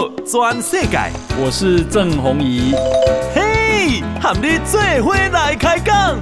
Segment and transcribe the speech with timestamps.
[0.00, 0.98] 好，全世界，
[1.38, 2.74] 我是郑弘仪。
[3.34, 6.18] 嘿，和你做伙来开讲。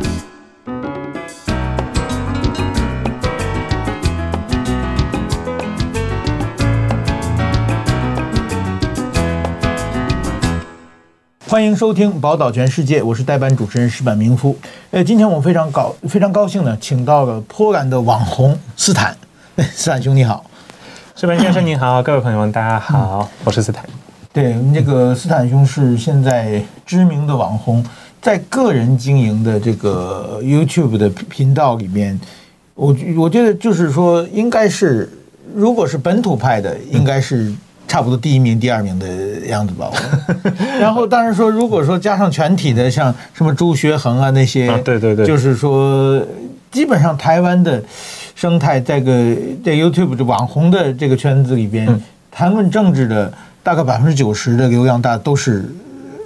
[11.47, 14.59] 欢迎收听《宝岛全世界》，我是代班主持人石板明夫。
[14.91, 19.17] 呃，今天我们非常高非常高兴呢，请到了波兰的网红斯坦。
[19.57, 20.45] 斯坦兄你好，
[21.19, 23.85] 矢板先生您好，各位朋友们大家好，嗯、我是斯坦。
[24.33, 27.85] 对，那个斯坦兄是现在知名的网红，
[28.23, 32.17] 在个人经营的这个 YouTube 的频道里面，
[32.77, 35.11] 我我觉得就是说，应该是
[35.53, 37.47] 如果是本土派的，应该是。
[37.47, 39.07] 嗯差不多第一名、第二名的
[39.47, 39.91] 样子吧。
[40.79, 46.23] 然后当然说，如果说加上全体的，像什么朱学恒啊那些，对对对，就是说，
[46.71, 47.83] 基本上台湾的
[48.35, 49.13] 生态，在个
[49.65, 51.89] 在 YouTube 的网红的这个圈子里边，
[52.31, 55.69] 谈论政治的大概百分之九十的流量大都是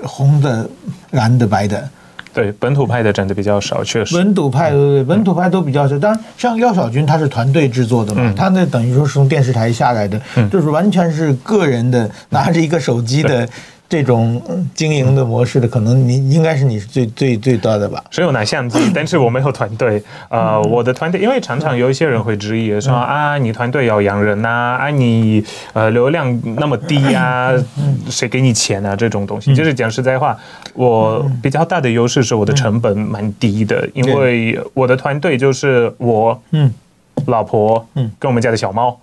[0.02, 0.68] 红的、
[1.12, 1.88] 蓝的、白的。
[2.34, 4.16] 对本土派的真的比较少，确实。
[4.16, 5.98] 本土派对对，本土派都比较少。
[5.98, 13.48] 当然，像廖小军他是团队制作的嘛，嗯、他那等于说是从电视台下来的，嗯、就是完全是个人的，拿着一个手机的。
[13.92, 14.40] 这种
[14.74, 18.02] 经营的模式的，可能你应该是你是最最最多的吧？
[18.08, 20.02] 是有拿相机，但是我没有团队。
[20.30, 24.48] 呃，我的团队，因为常常有一些人会质疑说啊，你团队要养人呐，
[24.80, 27.52] 啊，你呃流量那么低啊，
[28.08, 28.96] 谁给你钱啊？
[28.96, 30.38] 这种东西，就是讲实在话，
[30.72, 36.72] 我比较大的优势是我的成本蛮低的，因为我的团队就是我，嗯，
[37.26, 38.98] 老婆，嗯，跟我们家的小猫。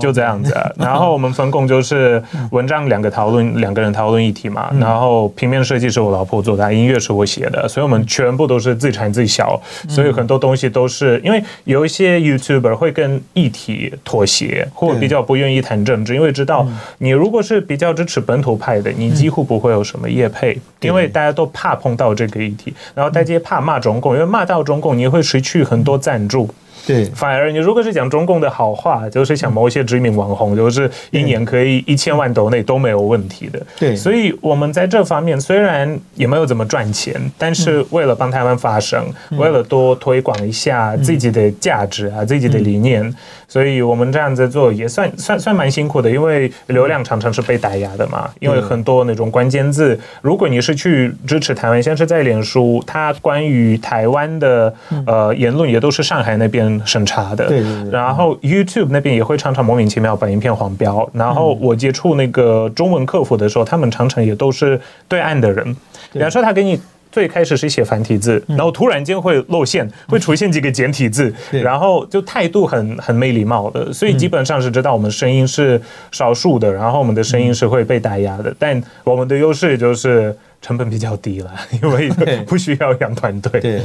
[0.00, 4.70] 就这样子，然后我们分工就是文章两个讨论，两个人讨论议题嘛。
[4.78, 9.60] 然后平面设计是我老婆做的，音乐是我写的，所以我们全部都是自产自销。
[9.88, 16.66] 所以很多东西都是因为有一些 YouTuber 会跟议题妥协，或比较不愿意谈政治，因为知道
[16.98, 26.48] 你如果是比较支持本土派的，你几乎不会有什么业配，因为大家都怕碰到这个议题，然后大家怕骂中共，因为骂到中共你会失去很多赞助。
[26.86, 33.60] 对，反而你如果是讲中共的好话，就是像某一些知名网红，就是一年可以一千万都内都没有问题的。
[33.78, 43.14] 对，所以我们在这方面虽然也没有怎么赚钱，但是为了帮台湾发声，为了多推广一下自己的价值啊，自己的理念，
[43.52, 48.30] 所以我们这样子做也算算算蛮辛苦的，因为流量常常是被打压的嘛。
[48.40, 54.74] 因为很多那种关键字，如果你是去支持台湾，像是在脸书，它关于台湾的
[55.06, 56.62] 呃言论也都是上海那边。
[56.86, 61.08] 审查的，对，然后 YouTube 那边也会常常莫名其妙把影片黄标。
[61.12, 65.76] 然后我接触那个中文客服的时候，他们常常也都是对岸的人。
[66.12, 66.80] 比方说，他给你
[67.12, 73.92] 最开始是写繁体字，然后突然间会露馅，会出现几个简体字，然后就态度很很没礼貌的。
[73.92, 75.80] 所以基本上是知道我们声音是
[76.10, 78.52] 少数的，然后我们的声音是会被打压的。
[78.58, 81.52] 但我们的优势就是成本比较低了，
[81.82, 82.10] 因为
[82.46, 83.60] 不需要养团队。
[83.60, 83.82] 对。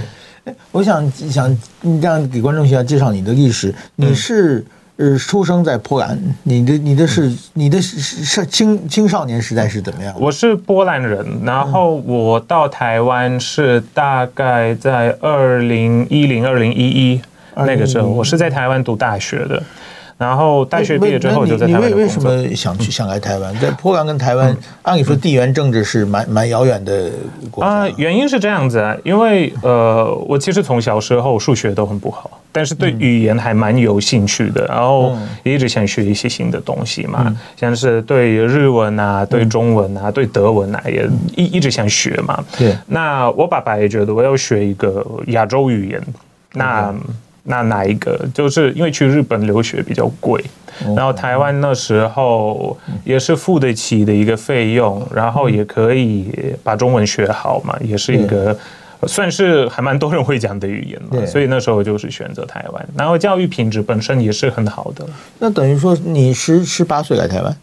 [0.71, 1.51] 我想想，
[1.81, 3.75] 你这样给观众一下介绍你的历史。
[3.97, 4.63] 你是
[4.97, 10.13] 呃出生在波兰，你的你的是你的是是青青少年时代是怎么样？
[10.19, 17.21] 我是波兰人，然后我到台湾是大概在二零一零二零一一
[17.55, 19.61] 那个时候，我是在台湾读大学的。
[20.17, 21.89] 然后大学毕业之后就在台湾。
[21.89, 23.53] 你为为什么想去想来台湾？
[23.59, 27.11] 在波兰跟台湾，按理说地缘政治是蛮蛮遥远的
[27.51, 27.69] 国家。
[27.69, 42.43] 啊，原因是这样子啊，因为呃，我其实从小时候数学都很不好，但是对语言还蛮有兴趣的，然后也一直想学一些新的东西嘛，像是对日文啊、对中文啊、对德文啊，也一一直想学嘛。
[42.57, 42.75] 对。
[42.87, 46.01] 那我爸爸也觉得我要学一个亚洲语言，
[46.53, 46.91] 那。
[47.49, 48.19] 那哪一个？
[48.33, 50.43] 就是因为去日本留学比较贵，
[50.95, 56.27] 然后台湾那时候也是付得起的一个费用，然后也可以
[56.61, 58.55] 把中文学好嘛，也是一个
[59.07, 65.05] 算是还蛮多人会讲的语言嘛，所以那时候就是选择台湾，然后教育品质本身也是很好的。
[65.39, 67.57] 那等于说你十十八岁来台湾？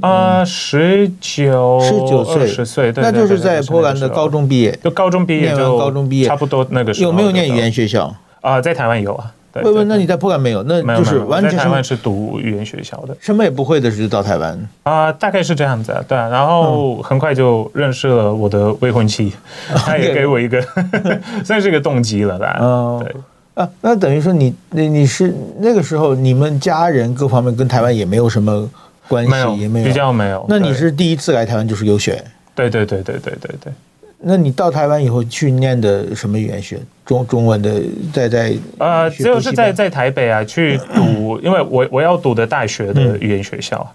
[0.00, 2.46] 啊，十九十九岁。
[2.46, 8.14] 十岁，对，那就是在波兰的高中毕业，就高中毕业就高中毕业，差不多那个时候有没有念语言学校？
[8.46, 9.32] 啊，在台湾有啊。
[9.62, 10.62] 问问，那你在波兰没有？
[10.64, 16.04] 那就是完全是台湾是读语言学校的，什么也不会的时候就到台湾啊，大概是这样子啊。
[16.06, 19.32] 对啊，然后很快就认识了我的未婚妻，
[19.74, 20.62] 她也给我一个
[21.42, 22.58] 算是一个动机了吧。
[22.60, 23.16] 嗯，对
[23.54, 28.68] 啊，那等于说你你你是那个时候你们家人各方面跟台湾也没有什么
[29.08, 30.44] 关系，也没有比较没有。
[30.50, 32.22] 那你是第一次来台湾就是游学？
[32.54, 33.72] 对对对对对对对。
[34.18, 36.78] 那你到台湾以后去念的什么语言学？
[37.04, 37.80] 中中文的
[38.12, 43.94] 在在呃，只有是在在台北啊去读，因为我我要读的大学的语言学校。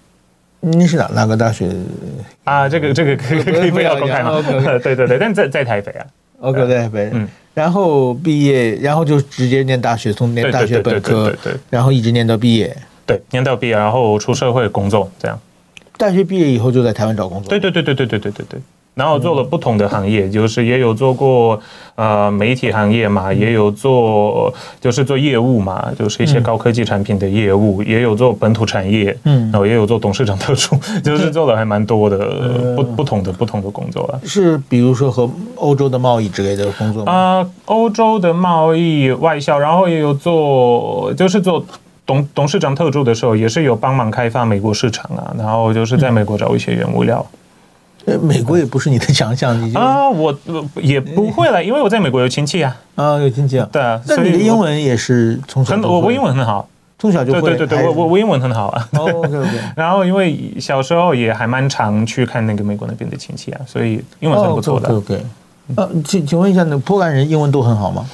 [0.61, 1.69] 你是哪哪个大学？
[2.45, 4.41] 啊，这个这个可以可以不要公开吗？
[4.81, 6.05] 对对对，但在在台北啊。
[6.39, 7.09] OK，在台北。
[7.13, 7.27] 嗯。
[7.53, 12.73] 然后毕业，然后就直接念大学，从念大学本科，对对，然后一直念到毕业。
[13.05, 15.37] 对，念到毕业，然后出社会工作，这样。
[15.97, 17.49] 大学毕业以后就在台湾找工作。
[17.49, 18.59] 对对对对对对对对对。
[18.93, 21.59] 然后做了不同的行业，就是也有做过
[21.95, 34.19] 呃媒体行业嘛，也有做就是做业务嘛，就是一些高科技产品的业务，也有做本土产业，嗯，然后也有做董事长特助， 就是做了还蛮多的不不同的不同的工作啊。
[34.25, 37.11] 是比如说和欧洲的贸易之类的工作吗？
[37.11, 41.65] 啊，欧洲的贸易外销，然后也有做就是做
[42.05, 47.25] 董董事长特助的时候，也是有帮忙开发美国市场啊，然后就是在美国找一些原物料。
[48.21, 50.35] 美国也不是你的强项，你啊，我
[50.75, 56.67] 也不会了，因为我在美国有亲戚啊，啊，有亲戚啊，对啊，但你的英文也是从小，我我英文很好，
[56.97, 65.23] 从小就会，对对对，我我我英文很好啊，OK OK， 然后因为小时候也还蛮常去看那个美国那边的亲戚啊，所以英文很不错的，OK，
[65.75, 68.05] 呃，请请问一下，那波兰人英文都很好吗？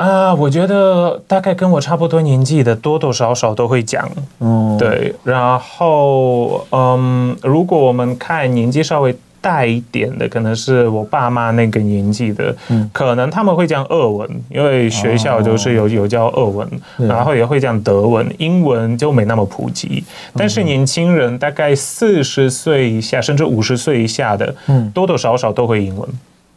[0.00, 4.10] 啊，我觉得大概跟我差不多年纪的，多多少少都会讲。
[4.38, 5.14] 嗯，对。
[5.22, 16.66] 然后，嗯，如果我们看年纪稍微大一点的，可能是我爸妈那个年纪的，嗯，可能他们会讲俄文，因为学校就是有有教俄文，
[16.96, 20.02] 然后也会讲德文，英文就没那么普及。
[20.34, 26.08] 但是年轻人大概四十岁以下，甚至五十岁以下的，嗯，多多少少都会英文。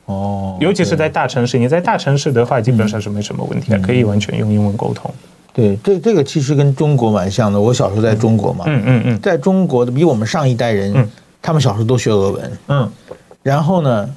[0.05, 5.09] 哦，尤其是在大城市，你在大城市的话，基本上是没什么问题的，可以完全用英文沟通。
[5.53, 7.61] 对，这这个其实跟中国蛮像的。
[7.61, 11.07] 我小时候在中国嘛，嗯嗯嗯，在中国的比我们上一代人，
[11.41, 12.91] 他们小时候都学俄文，嗯，
[13.43, 14.09] 然后呢，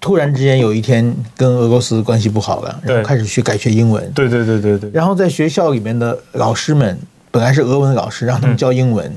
[0.00, 6.98] 突然之间有一天跟俄罗斯关系不好了，然后开始去改学英文，对对对对对，然后在学校里面的老师们
[7.30, 9.12] 本来是俄文老师，让他们教英文，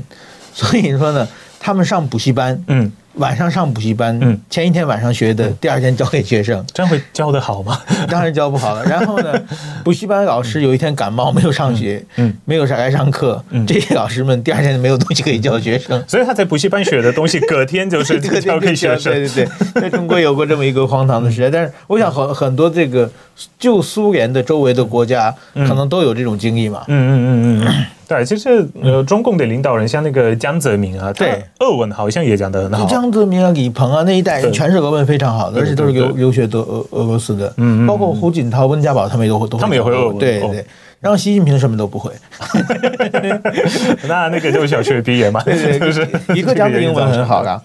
[0.53, 1.27] 所以说呢，
[1.59, 2.91] 他们上补习班，嗯。
[3.15, 7.81] 晚上上补习班，嗯，前一天晚上学的，第二天教给学生，这样会教得好吗？
[8.09, 8.83] 当然教不好了。
[8.85, 9.33] 然后呢，
[9.83, 19.11] 补习班老师有一天感冒没有上学，嗯，没有来上课，嗯，这些老师们第二天没有东西可以教学生， 所以他在补习班学的东西，隔天就是教给学生。
[19.13, 23.11] 对对对，在中国有过这么一个荒唐的时代，但是我想很很多这个
[23.59, 26.83] 旧苏联的周围的国家可能都有这种经历嘛。
[26.87, 27.85] 嗯嗯嗯嗯。
[28.11, 32.85] 对，其实呃，中共的领导人像那个江泽民啊，对，俄文好像也讲得很好。
[32.85, 37.53] 江泽民啊，李鹏啊，那一代人全是俄文非常好的，而且都是留留学德俄俄罗斯的。
[37.55, 40.17] 嗯，包括胡锦涛、温家宝他们也都会，他们也会俄文。
[40.17, 40.65] 对对。
[40.99, 42.11] 然后习近平什么都不会。
[44.09, 46.05] 那那个就是小学毕业嘛，对对，就是
[46.35, 47.61] 一个讲的英文很好啊。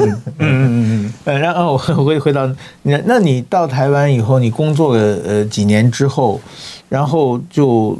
[0.00, 1.40] 嗯嗯嗯嗯。
[1.42, 2.46] 然后我会回到
[2.82, 6.40] 你，那你到台湾以后，你工作了呃几年之后，
[6.88, 7.98] 然后就。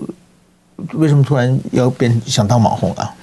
[0.95, 3.15] 为什么突然要变想当网红啊？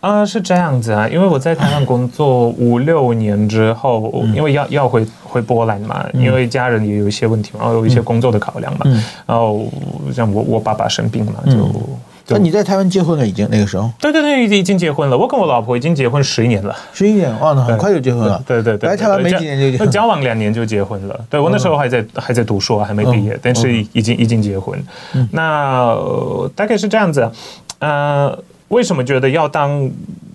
[0.00, 9.66] 啊，是这样子啊，因为我在台湾工作五六年之后，嗯、因为要要回回波兰嘛，嗯、因为家人也有一些问题嘛，然后有一些工作的考量嘛，嗯、然后
[10.12, 11.70] 像我我爸爸生病嘛，就。
[12.26, 13.26] 嗯那你在台湾结婚了？
[13.26, 13.90] 已经那个时候？
[14.00, 15.18] 对对对，已经结婚了。
[15.18, 16.74] 我跟我老婆已经结婚十一年了。
[16.92, 18.42] 十一年，哇，那很快就结婚了。
[18.46, 19.90] 对对对，来台湾没几年就结婚。
[19.90, 21.20] 交往两年就结婚了。
[21.28, 24.82] 对，我那时候还在还在读书，还没毕业，但是已经已经结婚。
[25.32, 25.94] 那
[26.56, 27.30] 大概是这样子。
[27.80, 28.34] 呃，
[28.68, 29.90] 为什么觉得要当？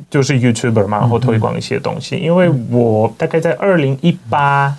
[0.10, 2.18] 就是 YouTuber 嘛，然后推广一些东西。
[2.18, 4.76] 因为我大概在二零一八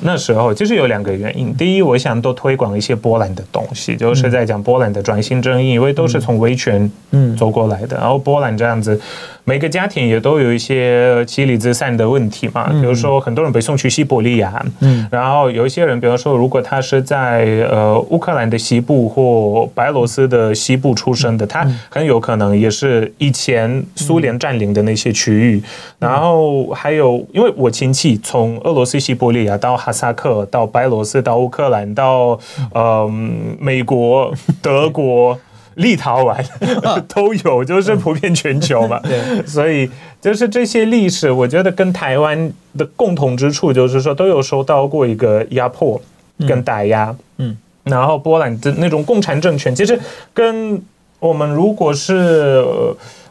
[0.00, 1.54] 那时候，其实有两个原因。
[1.54, 6.90] 第一，我想多推广一些波兰的东西，就是在讲波兰的转型正义，因为都是从维权
[7.38, 7.96] 走过来的。
[7.96, 9.00] 然后波兰这样子，
[9.44, 12.68] 每个家庭也都有一些妻离子散的问题嘛。
[12.68, 14.64] 比如说，很多人被送去西伯利亚，
[15.10, 25.62] 然后有一些人，比如说，如果他是在呃乌克兰的西部或白罗斯的西部出生的，他很有可能也是以前苏联占领的那些区域，
[25.98, 32.38] 然后还有，因为我亲戚从俄罗斯西伯利亚到哈萨克，到白罗斯，到乌克兰，到
[32.74, 35.38] 嗯美国、德国、
[35.74, 36.44] 立陶宛
[37.08, 39.00] 都有，就是普遍全球嘛。
[39.04, 46.00] 对，所以就是这些历史，我觉得跟台湾的共同之处就是说，都有受到过一个压迫
[46.46, 47.14] 跟打压。
[47.38, 49.98] 嗯，然后波兰的那种共产政权，其实
[50.34, 50.82] 跟
[51.18, 52.64] 我们如果是。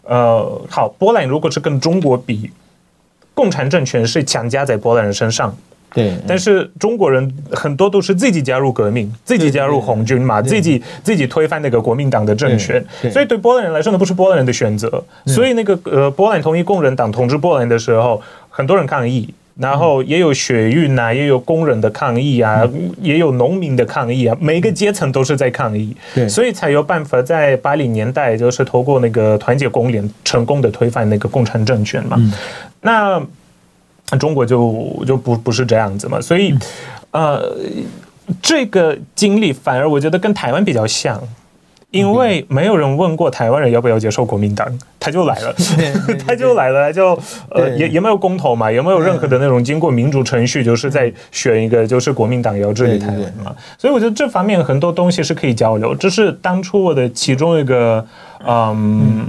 [0.03, 2.51] 呃，好，波兰如果是跟中国比，
[3.35, 5.55] 共产政权是强加在波兰人身上，
[5.93, 6.13] 对。
[6.27, 15.03] 但是中国人很多都是自己加入革命，自己加入红军嘛，自己自己推翻那个国民党的政权，所以对波兰人来说，那不是波兰人的选择。
[15.25, 19.33] 所以那个呃，波兰统一工人党统治波兰的时候，很多人抗议。
[19.59, 22.67] 然后也有血运啊，也有工人的抗议啊，
[22.99, 32.17] 也有农民的抗议啊，每个阶层都是在抗议，对，所以才有办法在八零年代就是透过那个团结工联成功的推翻那个共产政权嘛。
[32.81, 33.21] 那
[34.17, 36.53] 中国就就不不是这样子嘛，所以
[37.11, 37.55] 呃，
[38.41, 41.21] 这个经历反而我觉得跟台湾比较像。
[41.91, 44.65] 因为没有人问过台湾人要不要接受国民党，
[44.97, 45.53] 他就来了，
[46.25, 58.07] 他就来了，就呃也也没有公投嘛，也没有任何的那种经过民主程序，就是在选一个就是国民党要治理台湾嘛，所以我觉得这方面很多东西是可以交流，这是当初我的其中一个
[58.47, 59.25] 嗯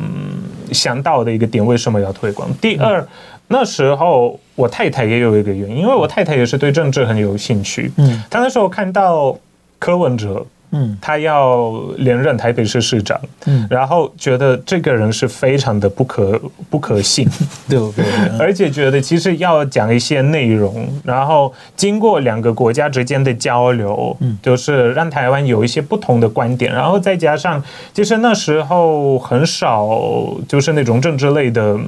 [0.70, 2.48] 想到的一个点，为什么要推广？
[2.60, 3.04] 第二，
[3.52, 9.38] 那时候我太太也有一个原因，因为我太太也是对政治很有兴趣，嗯，她那时候看到
[9.78, 10.44] 柯文哲。
[10.74, 16.40] 嗯，他要连任台北市市长，嗯，然后觉得这个人是非常的不可
[16.70, 17.28] 不可信，
[17.68, 18.06] 对不对？
[18.40, 30.00] 而且觉得其实要讲一些内容，然后经过两个国家之间的交流，嗯，就是让台湾有一些不同的观点，然后再加上，其实那时候很少
[30.48, 31.78] 就是那种政治类的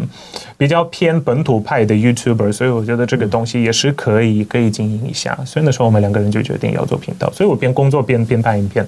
[0.57, 8.87] 比较偏本土派的 YouTuber，所以我觉得这个东西也是可以可以经营一下，所以那时候我们两个人就决定要做频道，所以我边工作边边拍影片。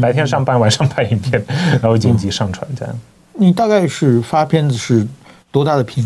[0.00, 2.98] 白天上班，晚上拍影片，然后剪辑上传这样。
[3.34, 5.06] 你大概是发片子是
[5.52, 6.02] 多大的频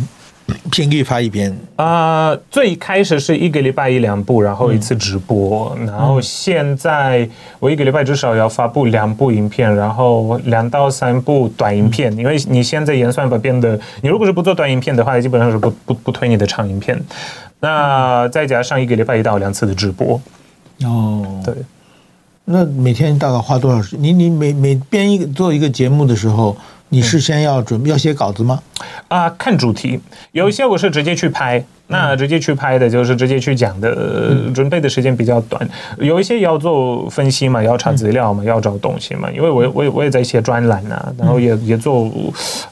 [0.70, 1.50] 频率发一篇？
[1.76, 5.76] 啊、呃，最开始是一个礼拜一两部，然后一次直播。
[5.78, 7.28] 嗯、然后现在
[7.58, 12.16] 我一个礼拜至少要发布两部影片，然后两到三部短影片。
[12.16, 16.98] 因为你现在演算法变得，你如果是不做短影片的话，基本上是不不不推你的长影片。
[17.60, 20.20] 那再加上一个礼拜一到两次的直播。
[20.84, 21.54] 哦，对。
[22.50, 23.94] 那每天大概花多少时？
[23.98, 26.56] 你你每每编一个做一个节目的时候，
[26.90, 28.60] 你事先要准备要写稿子吗？
[29.08, 30.00] 啊、呃，看主题，
[30.32, 35.68] 有一些我是直接去拍，那直接去拍的就是直接去讲的，准备的时间比较短。
[35.98, 39.30] 有一些要做分析嘛，要查资料嘛，要找东西嘛。
[39.30, 42.10] 因为我我也我也在写专栏啊，然后也也做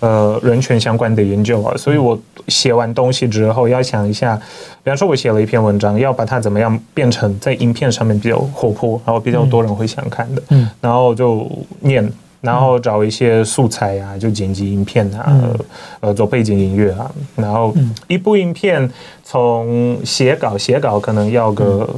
[0.00, 2.18] 呃人权相关的研究啊，所以我
[2.48, 4.40] 写完东西之后要想一下。
[4.82, 12.08] 比方说，我写了一篇文章，要把它怎么样变成在影片上面比较活泼，然后比较多人会想看的，嗯，然后就念，
[12.46, 15.58] 然后找一些素材啊，就剪辑影片啊，嗯、
[16.00, 17.74] 呃，做背景音乐啊，然后
[18.06, 18.88] 一部影片
[19.24, 21.88] 从写稿写稿可能要个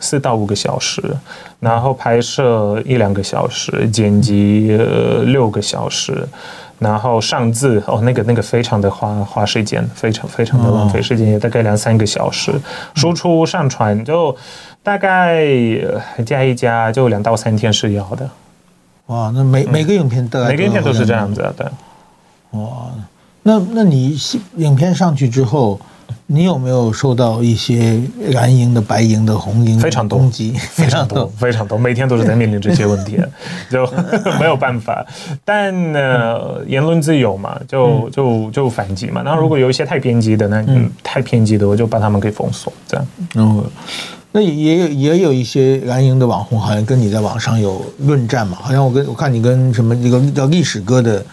[0.00, 1.00] 四到五个小时，
[1.60, 6.26] 然后拍摄一两个小时，剪辑呃六个小时。
[6.78, 12.52] 然后上字哦，那个那个非常的花花时间，非常非常的浪费时间，也大概两三个小时。
[12.94, 14.36] 输出上传就
[14.82, 15.42] 大概
[16.26, 18.28] 加一加就两到三天是要的。
[19.06, 21.66] 哇，那每每个影片都每个影片都是这样子啊，对。
[22.52, 22.90] 哇，
[23.42, 24.16] 那那你
[24.56, 25.80] 影片上去之后。
[26.28, 28.00] 你有没有受到一些
[28.32, 30.52] 蓝营的、白营的、红营非常多攻击？
[30.52, 33.16] 非常多， 非常多，每天都是在面临这些问题，
[33.70, 33.84] 就
[34.38, 35.04] 没有办法。
[35.44, 39.22] 但呢，言论自由嘛，就就就反击嘛。
[39.22, 42.72] 然后如果有一些太偏激的，那嗯，太偏激的，我就把他们给封锁。
[42.88, 43.06] 这样。
[43.32, 43.64] 然后，
[44.36, 48.58] 那也有也有一些蓝营的网红，好像跟你在网上有论战嘛？
[48.60, 51.24] 好像我跟我看你跟什么一个叫历史哥的。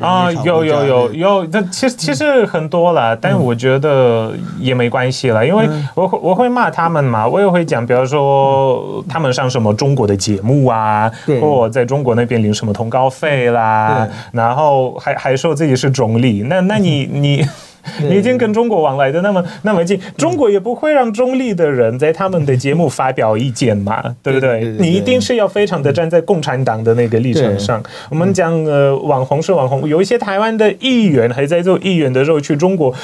[0.00, 11.10] 啊，有有有有，这其实其实很多了，但我觉得也没关系了，因为我会我会骂他们嘛，我也会讲，比如说他们上什么中国的节目啊，
[11.42, 17.46] 或在中国那边领什么通告费啦，然后还还说自己是总理，那那你 你。
[18.08, 24.64] 你已经跟中国往来的那么那么近，中国也不会让中立的人在他们的节目发表意见嘛，对不对？
[24.78, 27.82] 你一定是要非常的站在共产党的那个立场上。
[28.10, 32.94] 我们讲呃，网红是网红，有一些台湾的议员还在做议员的时候去中国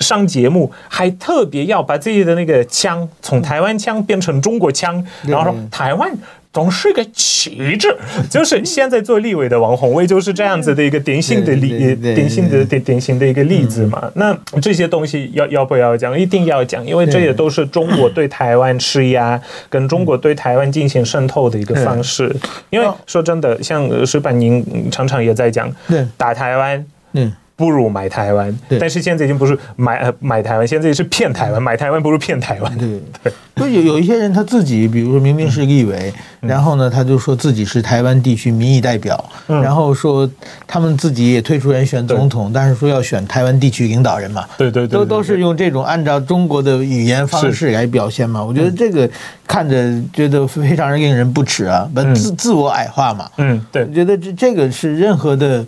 [0.00, 6.10] 上节目，还特别要把自己的那个腔从台湾腔变成中国腔，然后说台湾。
[6.52, 7.94] 总是个旗帜，
[8.30, 14.10] 就是现在做立委的王鸿薇就是这样子的一个典型的例，典型的典典型的一个例子嘛。
[14.14, 16.18] 那这些东西要要不要讲？
[16.18, 22.34] 一定要讲，因为这也都是中国对台湾施压，跟中国对台湾进行渗透的一个方式。
[22.70, 25.70] 因为说真的，像石板宁常常也在讲，
[26.16, 27.32] 打台湾，嗯。
[27.58, 32.78] 不如买台湾，但是现在已经不是买呃买台湾，现在是骗台湾，买台湾不如骗台湾。
[32.78, 40.30] 对 对，就有有一些人他自己，比如说明明是立委，然后呢，他就说自己是台湾地区民意代表，然后说
[40.68, 44.44] 他们自己也推出人选总统，但是说要选台湾地区领导人嘛。
[44.56, 48.40] 对对对，都都是用这种按照中国的语言方式来表现嘛。
[48.40, 49.10] 我觉得这个
[49.48, 53.28] 看着觉得非常令人不齿啊，把自自我矮化嘛。
[53.38, 55.66] 嗯，对，我觉得这这个是任何的。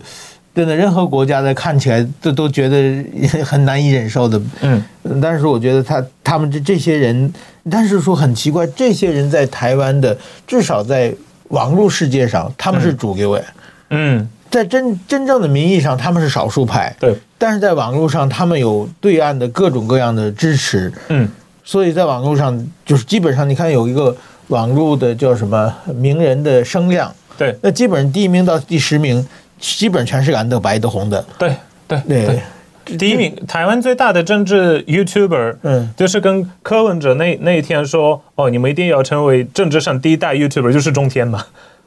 [0.54, 3.04] 真的任何国家的看起来都都觉得
[3.44, 4.40] 很难以忍受的。
[4.60, 4.82] 嗯，
[5.20, 7.32] 但是我觉得他他们这这些人，
[7.70, 10.16] 但是说很奇怪，这些人在台湾的
[10.46, 11.14] 至少在
[11.48, 13.44] 网络世界上他们是主流诶。
[13.90, 16.94] 嗯，在真真正的名义上他们是少数派。
[16.98, 20.92] 对，但是在网络上他们有对岸的各种各样的支持。
[21.08, 21.28] 嗯，
[21.64, 24.16] 所以在网络上就是基本上你看有一个
[24.48, 27.12] 网络的叫什么名人的声量。
[27.38, 29.26] 对，那基本上第一名到第十名，
[29.60, 31.24] 基本全是蓝的、白的、红的。
[31.38, 31.54] 对
[31.86, 32.40] 对对，
[32.86, 41.44] 对第一名，台湾最大的政治 YouTuber，嗯，就是跟柯文哲那那一天说，哦，你们一定要成为政治上第一大 YouTuber，就是中天嘛。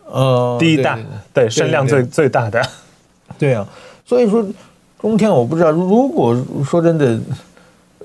[0.10, 0.98] 呃，第一大，
[1.34, 2.62] 对，声量最最大的。
[3.38, 3.68] 对啊，
[4.06, 4.46] 所以说
[5.02, 7.20] 中天我不知道，如果说真的，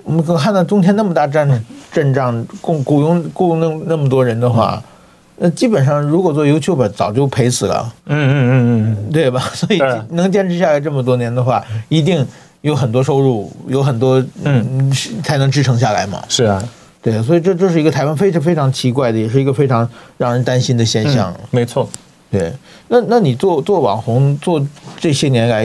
[0.03, 4.83] 我们可看到中天那么大战阵仗，雇雇佣雇佣那那么多人的话。
[4.83, 4.95] 嗯
[5.41, 7.95] 那基本上，如果做 YouTube 早就赔死了。
[8.07, 9.41] 嗯嗯嗯嗯，对吧？
[9.55, 9.79] 所以
[10.11, 12.27] 能坚持下来这么多年的话，一定
[12.63, 14.91] 有很多收入，有很多嗯，
[15.23, 16.23] 才能支撑下来嘛。
[16.29, 16.63] 是啊，
[17.01, 21.33] 对，所以这这是一个台湾非常非常奇怪的，也是一个非常让人担心的现象。
[21.39, 21.89] 嗯、没错，
[22.31, 22.53] 对。
[22.89, 24.61] 那那你做做网红，做
[24.99, 25.65] 这些年来，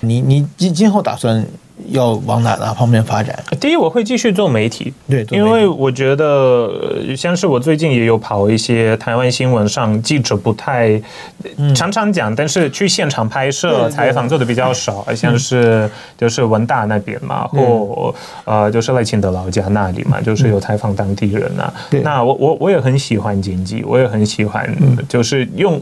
[0.00, 1.44] 你你今今后打算？
[1.88, 3.38] 要往哪哪方面发展？
[3.60, 11.00] 第一，我会继续做媒体，对，因为我觉得，像是我最近也有跑一些台湾新闻上记者不太
[11.74, 18.14] 常常讲，但是去现场拍摄采访做的比较少，像是就是文大那边嘛，或
[18.44, 21.72] 呃就是赖清德老家那里嘛，就是有采访当地人啊。
[22.02, 24.68] 那我我我也很喜欢经济，我也很喜欢，
[25.08, 25.80] 就是用。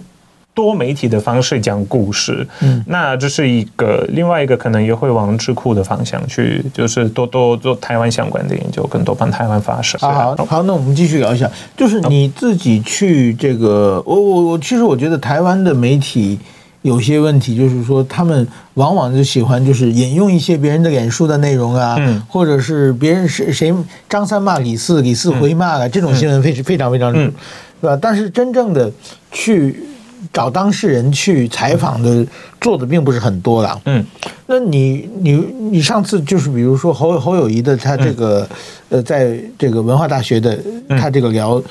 [0.55, 9.99] 多媒体的方式讲故事，嗯，那这是一个另外一个可能也会往智库的方向去，就是多多做台湾相关的研究，更多帮台湾发声。
[9.99, 16.39] 好好好，那我们继续聊一下，就是你自己去这个，我我我，其实我觉得台湾的媒体
[16.83, 23.73] 有些问题，就是说他们往往就喜欢就是引用一些别人的脸书的内容啊，嗯，或者是别人谁谁
[24.07, 27.33] 张三骂李四，李四回骂啊，这种新闻非非常非常，是
[27.81, 27.99] 吧？
[28.03, 28.93] 但是真正的
[29.31, 29.85] 去。
[30.33, 32.27] 找当事人去采访的
[32.61, 33.81] 做的并不是很多了。
[33.87, 34.05] 嗯，
[34.47, 35.33] 那你你
[35.71, 38.47] 你上次就是比如说侯侯友谊的他这个
[38.91, 41.63] 呃，在这个文化大学的他这个聊。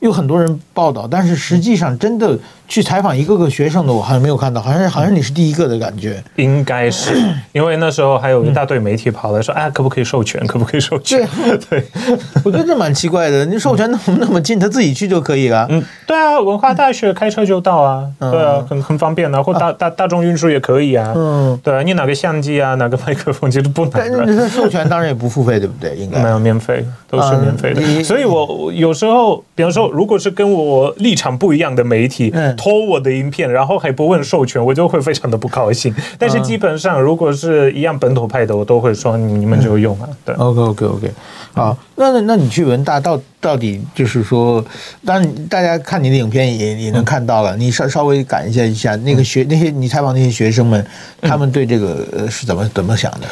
[0.00, 2.34] 有很多人报道，但是实际上真的
[2.70, 6.22] 去采访一个个学生的，我好像没有看到，好像好像你是第一个的感觉。
[6.36, 7.12] 应该是，
[7.50, 10.40] 因为那时候还有一大堆媒体跑来说，哎，可不可以授权？
[10.46, 11.28] 可不可以授权？
[11.68, 11.84] 对，
[12.44, 13.44] 我觉得这蛮奇怪的。
[13.44, 15.66] 你授权那么那么近，他自己去就可以了。
[15.68, 21.12] 嗯，对啊，文化大学开车就到啊，对啊，很很方便啊，或大大大众运输也可以啊。
[21.16, 24.08] 嗯，对啊，你哪个相机啊，哪个麦克风其实不难。
[24.16, 25.96] 但是授权当然也不付费，对不对？
[25.96, 28.04] 应该没有免费，都是免费的。
[28.04, 29.80] 所以我有时候，比方说。
[29.90, 35.94] 如果是跟我立场不一样的媒体偷我的影片，然后还不问授权，我就会非常的不高兴。
[36.18, 40.06] 但是基本上，如果是一样本土派的，我都会说你们就用啊。
[40.26, 41.10] 对，OK OK OK，
[41.54, 44.62] 好，那那那你去文大到到底就是说，
[45.06, 50.86] 当然大家看你的影片也也能看到了，你稍稍微感一下一下那个学那些你采访那些学生们，
[51.22, 53.26] 他们对这个是怎么怎么想的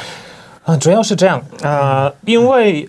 [0.64, 0.74] 啊？
[0.78, 2.88] 主要是这样啊，因为。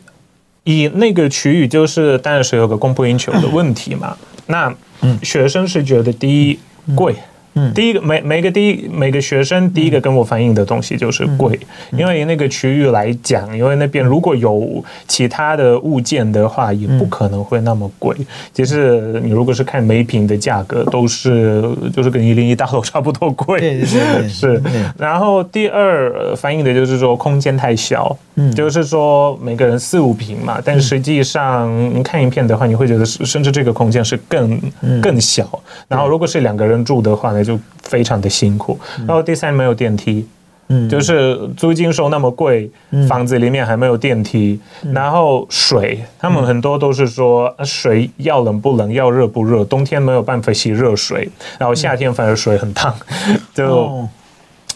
[0.66, 4.16] 以那个区域就是，当然是有个供不应求的问题嘛。
[4.46, 4.72] 那
[5.02, 6.60] 嗯学生是觉得第一
[6.96, 7.16] 贵。
[7.56, 11.60] 嗯，第一个每每个第一每个学生第一个跟我反映的东西就是贵，
[11.92, 18.16] 因为那个区域来讲，因为那边如果有其他的物件的话，也不可能会那么贵。
[18.54, 23.84] 其实你如果是看每平的价格，都是就是跟一零一大楼差不多贵。
[24.30, 24.62] 是。
[24.98, 28.16] 然后第二反映的就是说空间太小，
[28.56, 34.60] 就是说每个人四五平嘛，但实际上你看影片的话，你会觉得甚至这个空间是更
[35.02, 35.48] 更小。
[35.88, 40.28] 然后如果是两个人住的话呢，就非常的辛苦，然后第三没有电梯，
[40.68, 42.70] 嗯，就是租金收那么贵，
[43.08, 44.60] 房子里面还没有电梯，
[44.94, 52.96] 然后水，他们很多都是说水要冷不冷，要热不热，冬天没有办法洗热水，然后夏天反而水很烫，
[53.54, 54.08] 就。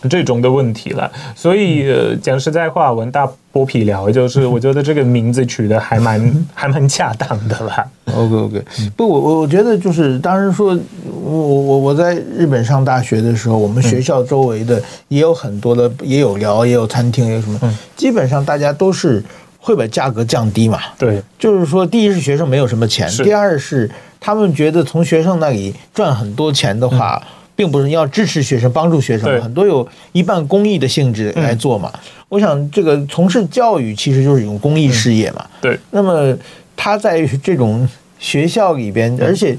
[0.09, 1.85] 这种的问题了，所以
[2.21, 6.19] 讲实在话，文大剥皮聊就是我觉得这个名字取得还蛮
[6.53, 7.85] 还蛮恰当的啦。
[8.13, 8.63] OK OK，
[8.97, 10.77] 不，我我觉得就是当时说，
[11.23, 17.59] 我我我在日本上大学的时候，我们学校周围的也有很多的，也有聊，也有餐厅，也有什么，
[17.95, 19.23] 基本上大家都是
[19.57, 20.79] 会把价格降低嘛。
[20.97, 23.89] 对，就是说，第一是学生没有什么钱，第二是
[24.19, 27.21] 他们觉得从学生那里赚很多钱的话。
[27.55, 31.91] 并不是要支持学生、帮助学生，很多有一半公益的性质来做嘛。
[32.29, 35.45] 我想，这个从事教育其实就是一种公益事业嘛。
[35.61, 35.77] 对。
[35.91, 36.35] 那么
[36.75, 37.87] 他在这种
[38.17, 39.55] 学校里边，而且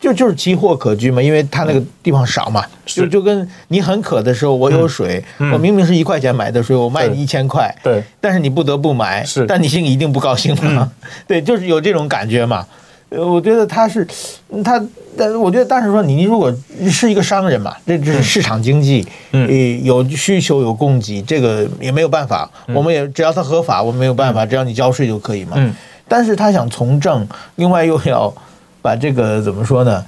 [0.00, 10.90] 就就是奇货可居嘛，因为他那个地方少嘛，就就跟你很渴的时候，我有水，我明明是一块钱买的水，我卖你一千块，对，但是你不得不买，是，但你心里一定不高兴嘛，
[11.26, 12.66] 对，就是有这种感觉嘛。
[13.10, 14.06] 我觉得他是
[14.64, 14.82] 他，
[15.16, 16.52] 但是我觉得，但是说你如果
[16.90, 25.52] 是一个商人嘛，这这是市场经济，嗯，有需求有供给，这个也没有办法，我们也只要他合法，我们没有办法，只要你交税就可以嘛。
[25.56, 25.74] 嗯，
[26.08, 28.32] 但是他想从政，另外又要
[28.82, 30.04] 把这个怎么说呢？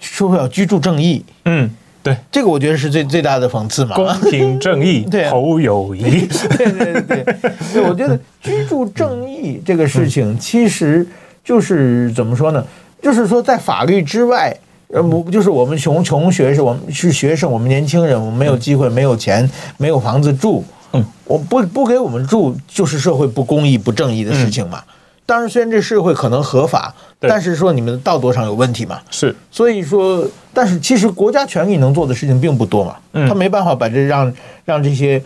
[0.00, 1.68] 说要居住正义，嗯，
[2.02, 3.94] 对，这个我觉得是最最大的讽刺嘛。
[3.96, 6.02] 公平正义， 对，侯友谊，
[6.56, 7.36] 对对对对，
[7.74, 11.06] 对，我觉得居住正义这个事情其实。
[11.42, 12.64] 就是怎么说呢？
[13.02, 14.56] 就是说，在法律之外，
[14.88, 24.82] 呃，不，就是我们穷穷学生，我们是学生，我们年轻人，我们没有机会，没有钱，没有房子住，嗯，我不不给我们住，就是社会不公义、不正义的事情嘛。
[25.24, 28.98] 当然，虽然这社会可能合法，但是说你们的道德上有问题嘛。
[29.10, 32.96] 是，所以说，但是其实国家权力能做的事情并不多嘛。
[33.12, 34.32] 嗯他没办法把这让
[34.64, 35.22] 让这些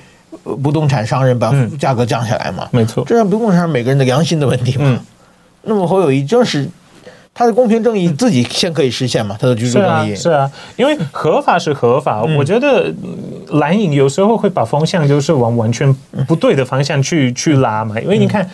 [0.63, 2.69] 不动产商人把价格降下来嘛。
[2.71, 5.01] 没错，这让不动产商每个人的良心的问题嘛。
[5.63, 6.69] 那么侯友谊就是
[7.35, 9.37] 他的公平正义自己先可以实现嘛？
[9.39, 12.95] 他的居住正义是啊，是啊，因为合法是合法，嗯、我觉得
[13.49, 15.93] 蓝影有时候会把风向就是往完全
[16.29, 18.01] 不对的方向去去拉嘛。
[18.01, 18.49] 因为你看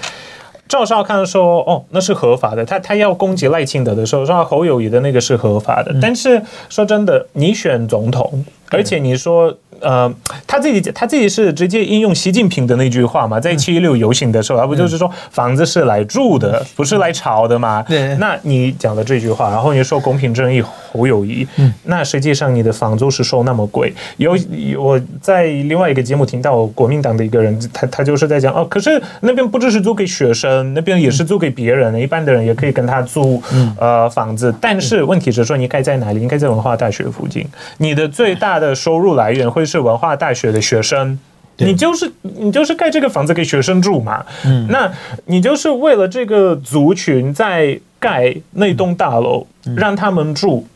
[0.67, 9.55] 赵少康说哦，那是合法的，他他要攻击赖清德的时候说侯友谊的那个是合法的，但是说真的，你选总统，而且你说。
[9.81, 10.13] 呃，
[10.47, 17.83] 他自己他自己是直接应用习近平的那句话嘛，在七一六游行的时候，他不就是说房子是来住的，不是来炒的嘛？
[17.89, 18.15] 对。
[18.17, 21.49] 那你讲的这句话，然后你说公平正义侯友宜，
[21.85, 23.93] 那实际上你的房租是收那么贵。
[24.19, 24.37] 有
[24.79, 33.43] 我在另外一个节目听到国民党的一个人，他他就是在讲哦，可是那边不只是租给学生，那边也是租给别人，一般的人也可以跟他租
[33.79, 34.55] 呃房子。
[34.61, 36.21] 但是问题是说，你该在哪里？
[36.21, 37.47] 应该在文化大学附近，
[37.79, 39.65] 你的最大的收入来源会。
[39.71, 41.19] 是文化大学的学生，
[41.57, 44.25] 你就是你就是盖这个房子给学生住嘛？
[44.45, 44.91] 嗯，那
[45.27, 50.67] 你就是为了这个族群在盖那栋大楼，让他们住，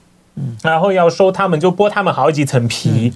[0.63, 3.13] 然后要收他们就剥他们好几层皮，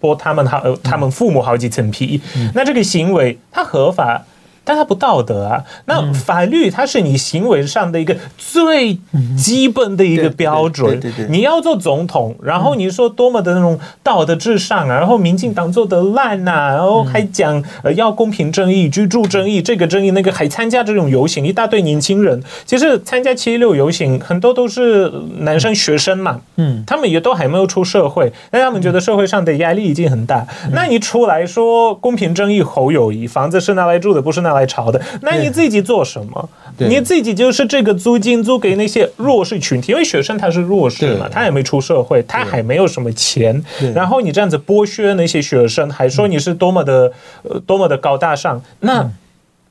[0.00, 2.20] 剥他们好他们父母好几层皮，
[2.54, 4.24] 那这个行为它合法？
[4.64, 5.64] 但它不道德啊！
[5.86, 8.98] 那法律它是你行为上的一个最
[9.36, 11.00] 基本的一个标准。
[11.28, 22.42] 你要做总统，然后你说多么的那种道德至上啊，然后民进党做的烂呐，然后还讲呃要公平正义、居住正义，这个正义那个还参加这种游行，一大堆年轻人。
[22.64, 30.46] 其实参加七一六游行很多都是男生学生嘛，嗯，他们也都还没有出社会，但他们觉得社会上的压力已经很大。
[30.72, 36.48] 那你出来说公平正义，侯友谊，房子是拿来住的，不是拿来炒的，那你自己做什么？
[36.78, 43.62] 你自己就是这个租金租给那些弱势群体，因为学生他是弱势嘛，他也没出社会，他还没有什么钱，
[43.94, 49.10] 然后你这样子剥削那些学生，还说你是多么的呃多么的高大上，那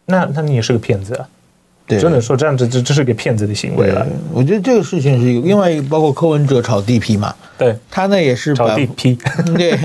[0.06, 1.28] 那那你也是个骗子啊！
[1.88, 4.06] 对，真的说这样子这这是个骗子的行为了。
[4.32, 7.76] 我觉得这个事情是一个，另外一个包括柯文哲炒地皮嘛，对。
[7.90, 9.18] 他那也是炒地皮，
[9.58, 9.76] 对。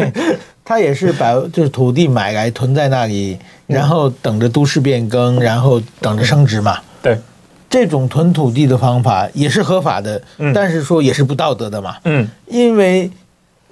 [0.66, 6.78] 他也是把就是土地买来囤在那里，然后等着都市变更，然后等着升值嘛。
[7.02, 7.18] 对，
[7.68, 10.22] 这种囤土地的方法也是合法的，
[10.54, 11.96] 但是说也是不道德的嘛。
[12.04, 13.10] 嗯，因为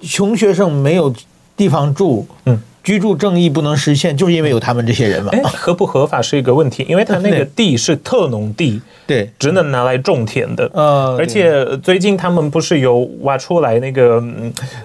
[0.01, 1.13] 穷学生没有
[1.55, 2.27] 地方住。
[2.45, 2.61] 嗯。
[2.83, 5.31] 居住正义不能实现，就是因为有他们这些人嘛。
[5.53, 10.69] 合不合法是一个问题，因为他那个 地是特农地，对，只能拿来种田的。
[10.73, 14.21] 呃，而且最近他们不是有挖出来那个，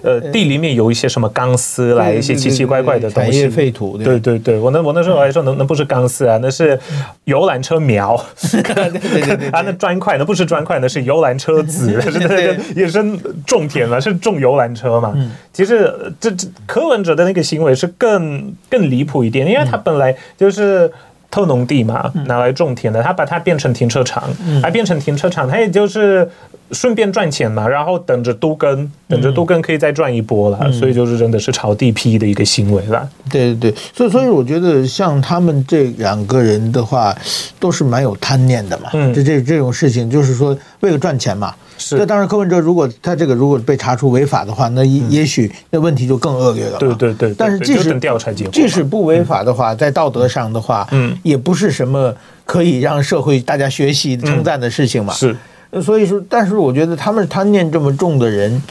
[0.01, 3.97] 呃，地里面有一些什么钢丝来一些奇奇怪怪的东西，废土。
[3.97, 6.79] 对对对，我那我那时候还说，那那不是钢丝啊，那是
[7.25, 8.15] 游览车苗。
[9.51, 13.03] 啊，那砖块那不是砖块，那是游览车子， 是那个也是
[13.45, 15.13] 种田嘛，是种游览车嘛。
[15.51, 17.88] 其实这这柯文哲的那个行为是。
[17.97, 20.91] 更更离谱一点，因为他本来就是
[21.31, 24.23] 特农地嘛，拿来种田的，他把它变成停车场，
[24.61, 26.27] 还变成停车场，他也就是
[26.71, 33.07] 顺便赚钱嘛，然后等着都更，等着都更可以再赚一波了，所以就是真的是炒地皮的一个行为了。
[33.29, 37.15] 对对对，所以所以我觉得像他们这两个人的话，
[37.59, 41.53] 都是蛮有贪念的嘛，这这这种事情就是说为了赚钱嘛。
[41.77, 46.77] 是，那当然，柯文哲如果他这个如果被查出违法的话，那也也许那问题就更恶劣了。
[46.77, 47.33] 对对对。
[47.35, 52.13] 但是即使调查结果，即使不违法的话，在道德上的话，嗯，也不是什么
[52.43, 55.13] 可以让社会大家学习称赞的事情嘛。
[55.13, 55.33] 是。
[55.81, 58.61] 所以说，但是我觉得他们贪念这么重的人，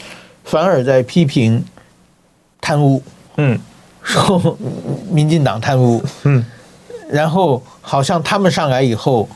[0.43, 1.65] 反而在批评
[2.61, 3.01] 贪污，
[3.37, 3.57] 嗯，
[4.03, 4.55] 说
[5.09, 6.45] 民进党贪污，嗯，
[7.09, 9.27] 然后好像他们上来以后。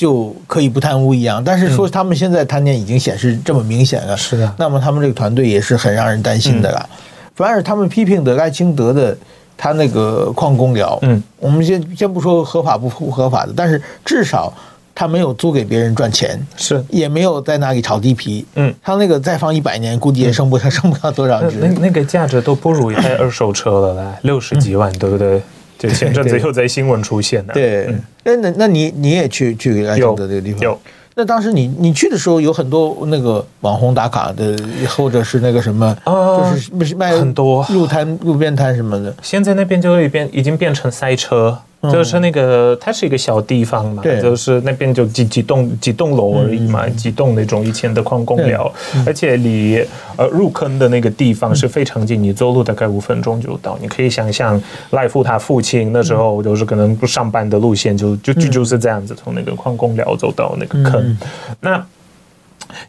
[0.00, 1.44] 就可以不贪污一样。
[1.44, 4.54] 但是说他们现在贪念已经显示这么明显了，是的。
[4.58, 6.88] 那么他们这个团队也是很让人担心的了。
[7.34, 9.14] 反而他们批评的赖清德的
[9.58, 14.50] 他那个矿工寮，嗯，我们先先不说合法不不合法的，但是至少。
[14.92, 18.44] 他没有租给别人赚钱，是也没有在那里炒地皮。
[18.56, 21.56] 嗯，他那个再放一百年，估计也升不上， 升不到多少值。
[21.58, 25.40] 那那个价值都不如一台二手车了来，六十几万，对不对？
[25.80, 27.54] 就前阵子又在新闻出现了。
[27.54, 27.88] 对，
[28.22, 30.60] 那那那你你也去去赖清德这个地方？
[30.60, 30.78] 有。
[31.16, 34.56] 那当时你你去的时候，有很多那个网红打卡的，
[34.88, 39.14] 或者是那个什么，就是不是卖很多路摊、路边摊什么的。
[39.22, 41.58] 现在那边就会变，已经变成塞车。
[41.82, 48.70] 就是那个，它是一个小地方嘛，就是那边就几几栋几栋楼而已嘛，几栋那种以前的矿工寮，
[49.06, 49.82] 而且离
[50.16, 53.78] 呃入坑的那个地方是非常近，你走路大概五分钟就到。
[53.80, 61.18] 你可以想象赖富他父亲那时候就是可能不上班的路线，就就就就是这样子，从那个矿工寮走到那个坑。
[61.60, 61.82] 那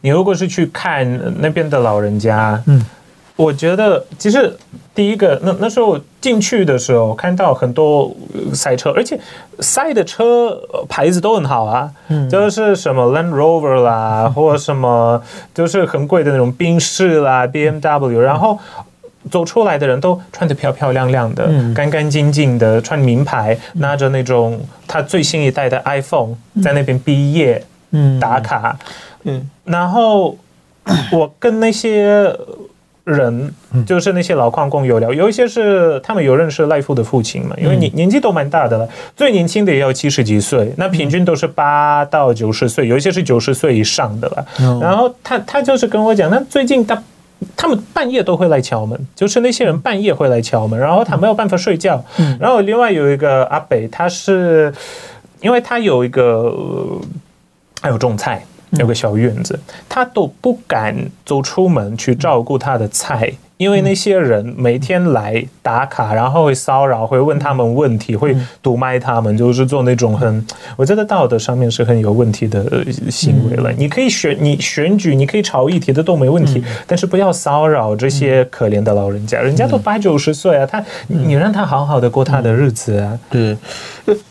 [0.02, 2.84] 你如果是去看那边的老人家，嗯。
[3.36, 4.56] 我觉得其实
[4.94, 8.14] 第一个，那那时候进去的时候看到很多
[8.54, 9.20] 赛车，而且
[9.60, 10.56] 赛的车
[10.88, 15.22] 牌子都很好啊，嗯，就是什么 Land Rover 啦， 或者什么
[15.56, 18.60] 就是很贵的那种宾士啦、BMW，然后
[19.32, 28.78] 走出来的人都穿得漂漂亮亮的、干干净净的，穿名牌，拿着那种他最新一代的 iPhone 在那边毕业，嗯，打卡，
[29.24, 30.38] 嗯，然后
[31.12, 32.36] 我跟那些。
[33.04, 33.52] 人
[33.86, 44.46] 就是那些老矿工有聊，有一些是他们有认识赖富的父亲嘛，因为年年纪都蛮大的了，最年轻的也要七十几岁，那平均都是八到九十岁，有一些是九十岁以上的了。
[44.80, 47.02] 然后他他就是跟我讲，那最近他
[47.58, 52.04] 他们半夜都会来敲门，就是那些人半夜会来敲门，然后他没有办法睡觉。
[52.40, 54.72] 然后另外有一个阿北，他是
[55.42, 56.54] 因为他有一个
[57.82, 58.46] 还有种菜。
[58.72, 63.32] 有个小院子，他都不敢走出门去照顾他的菜。
[63.58, 70.44] 因为那些人每天来打卡，然后会骚扰，会问他们问题，会毒卖他们，就是做那种很，
[70.76, 73.72] 我觉得道德上面是很有问题的行为了。
[73.74, 83.20] 你可以选，你选举，你可以炒议题的都没问题，但是不要骚扰这些可怜的老人家，人家都八九十岁啊，他你让他好好的过他的日子啊。
[83.30, 83.56] 对，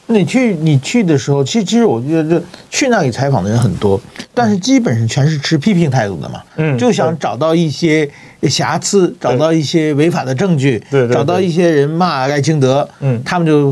[0.07, 4.01] 你去你去的时候，其实其实我觉得去那里采访的人很多，
[4.35, 8.11] 但是基本上全是持批评态度的嘛，嗯，就想找到一些。
[8.49, 13.71] 瑕疵，找到一些违法的证据，对对对，找到一些人骂赖清德，嗯，他们就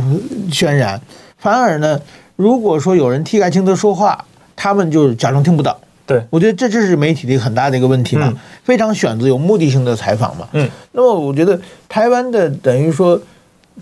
[0.50, 1.00] 渲染。
[1.38, 1.98] 反而呢，
[2.36, 4.22] 如果说有人替赖清德说话，
[4.54, 5.80] 他们就假装听不到。
[6.04, 10.46] 对，我觉得这这是媒体的一个很大的一个问题嘛，嗯、非常选择有目的性的采访嘛。
[10.52, 11.58] 嗯，那么我觉得
[11.88, 13.18] 台湾的等于说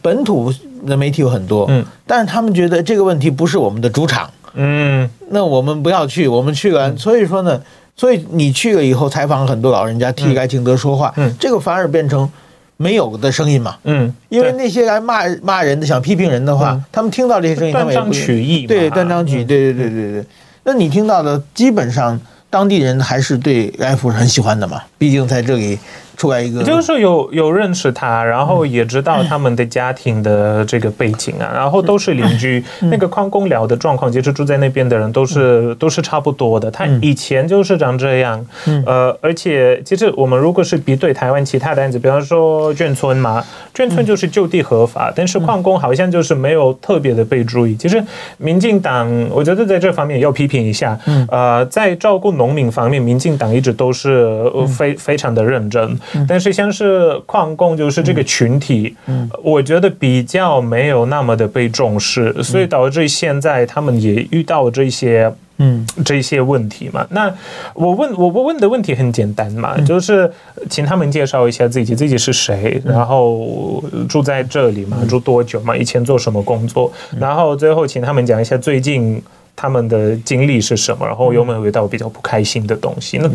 [0.00, 0.54] 本土
[0.86, 7.60] 的媒体有很多，嗯，但是他们觉得这个问题不是我们的主场，嗯，那我们不要去，我们去完，所以说呢。
[7.98, 12.30] 所以你去了以后，采访很多老人家替该敬德说话，嗯，这个反而变成
[12.76, 20.24] 没有的声音嘛，嗯，因为那些来骂骂人的、想批评人的话，他们听到这些声音，他们也不断章取义，对，断章取义，对对对对对。
[20.64, 22.20] 那你听到的，基本上
[22.50, 25.78] 当地人还是对赖富是很喜欢的嘛，毕竟在这里。
[26.16, 32.64] 出来一个，就是说有有认识他，然后也知道他们的家庭的这个背景啊，然后都是邻居。
[32.80, 36.70] 那个矿工聊的状况，其实住在那边的人都是都是差不多的。
[36.70, 38.44] 他以前就是长这样，
[38.86, 47.76] 呃，而且其实我们如果是比对台湾其他的案子，比方说眷村嘛，眷村就是就地合法，但是矿工好像就是没有特别的被注意。
[47.76, 48.02] 其实
[48.38, 50.98] 民进党，我觉得在这方面也要批评一下，
[51.28, 55.98] 呃，在照顾农民方面，民进党一直都是非非常的认真。
[56.28, 58.96] 但是像是矿工，就是这个群体，
[59.42, 67.06] 我觉得比较没有那么的被重视，所以导致现在他们也遇到这些，嗯，这些问题嘛。
[67.10, 67.32] 那
[67.74, 70.30] 我问我我问的问题很简单嘛，就是
[70.68, 79.22] 请他们介绍一下自己，自己是谁，然后住在这里嘛，住多久嘛，以前做什么工作，然后最后请他们讲一下最近。
[79.56, 81.04] 他们的经历是什么？
[81.06, 83.18] 然后有没有遇到比较不开心的东西？
[83.18, 83.28] 那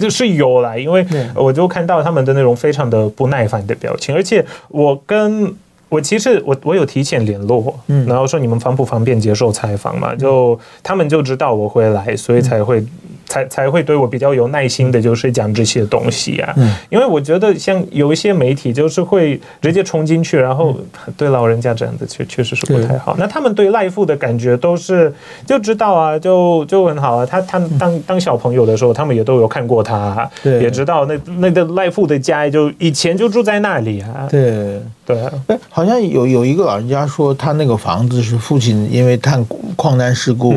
[0.00, 5.52] 就是有啦，因为我就看到他们的那种非常的不耐烦的表情，而且我跟
[5.88, 10.14] 我其实我我有提前联络，然后说你们方不方便接受采访嘛？
[10.14, 12.82] 就他们就知道我会来，所以才会。
[13.26, 16.52] 才才会对我比较有耐心的，就是讲这些东西啊。
[16.56, 20.76] 嗯，因为我觉得像有一些媒体，就是会直接冲进去，然后
[21.16, 23.16] 对老人家这样子，确确实是不太好。
[23.18, 25.12] 那他们对赖富的感觉都是
[25.46, 27.26] 就知道啊，就就很好啊。
[27.26, 34.28] 他他当当小朋友的时候，他们也都有看过他，对，也知道那那个赖富的家就以前就住在那里啊。
[34.30, 39.44] 对对，哎，好像有有一个老人家说，他那个房子是父亲因为探
[39.76, 40.54] 矿难事故。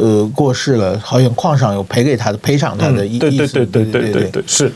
[0.00, 4.72] 呃过世了，好像矿上有赔给他的赔偿他的意思，对对对对对对对，是。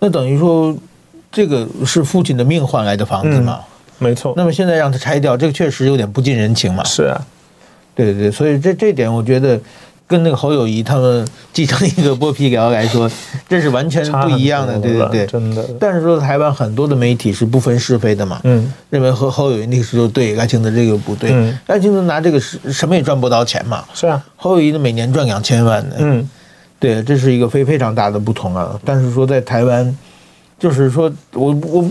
[0.00, 0.76] 那等于说，
[1.30, 3.60] 这个是父亲的命换来的房子嘛？
[3.98, 4.34] 没错。
[4.36, 6.82] 那么现在让他拆掉，这个确实有点不近人情嘛。
[6.84, 7.20] 是啊，
[7.94, 9.58] 对对对，所以这这点我觉得。
[10.06, 13.10] 跟那个侯友谊他们继承一个剥皮寮来说，
[13.48, 15.66] 这是完全不一样的，对对对，真的。
[15.80, 26.28] 但是说台湾很多的媒体是不分是非的嘛，嗯，认为和侯友谊那个时候对赖清德这个不对，嗯，赖清德拿这个是什么也赚不到钱嘛，是啊，侯友谊的每年赚两千万呢，嗯，
[26.78, 28.78] 对，这是一个非非常大的不同啊。
[28.84, 29.96] 但是说在台湾，
[30.58, 31.82] 就是说我我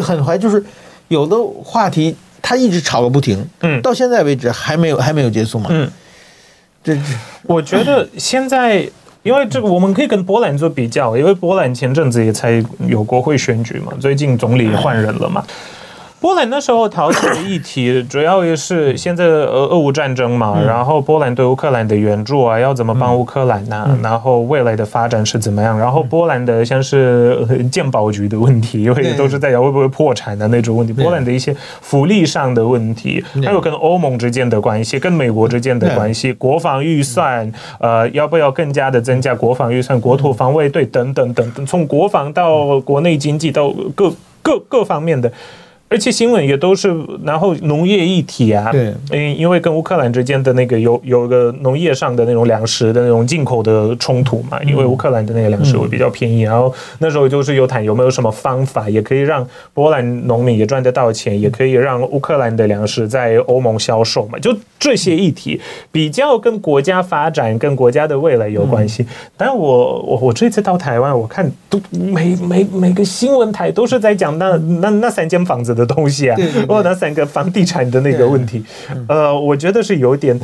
[0.00, 0.64] 很怀就是
[1.08, 5.90] 有的话题他一直吵个不停，嗯，到现在为止还没有还没有结束嘛，嗯。
[6.84, 6.96] 这，
[7.44, 8.86] 我觉得现在，
[9.22, 15.42] 因为这个我们可以跟波兰做比较，因为波兰前阵子也才有国会选举嘛，最近总理换人了嘛。
[16.24, 23.98] 波兰那时候讨论的议题，主要也是现在俄俄乌战争嘛，然后波兰对乌克兰的援助啊，要怎么帮乌克兰呐、啊？
[24.02, 25.78] 然后未来的发展是怎么样？
[25.78, 30.94] 然后波兰的像是健保局的问题，因为都是在讲会不会破产的那种问题。
[30.94, 40.00] 波兰的一些福利上的问题，还有跟欧盟之间的关系，跟美国之间的关系，国防预算，呃，要不要更加的增加国防预算？
[40.00, 44.10] 国土防卫队等等等等，从国防到国内经济到各
[44.40, 45.30] 各各方面的。
[45.94, 65.60] 而且新闻也都是，然后农业议题啊，对，因因为跟乌克兰之间的那个有有个农业上的那种粮食的那种进口的冲突嘛，因为乌克兰的那个粮食会比较便宜，然后那时候就是有谈有没有什么方法，也可以让波兰农民也赚得到钱，也可以让乌克兰的粮食在欧盟销售嘛，就这些议题
[65.92, 69.06] 比较跟国家发展、跟国家的未来有关系。
[69.36, 76.36] 但我我我这次到台湾，我看都每每每个新闻台都是在讲那那那三间房子的东西啊，
[76.68, 78.62] 或者那三个房地产的那个问题，
[79.08, 80.38] 呃，我觉得是有点，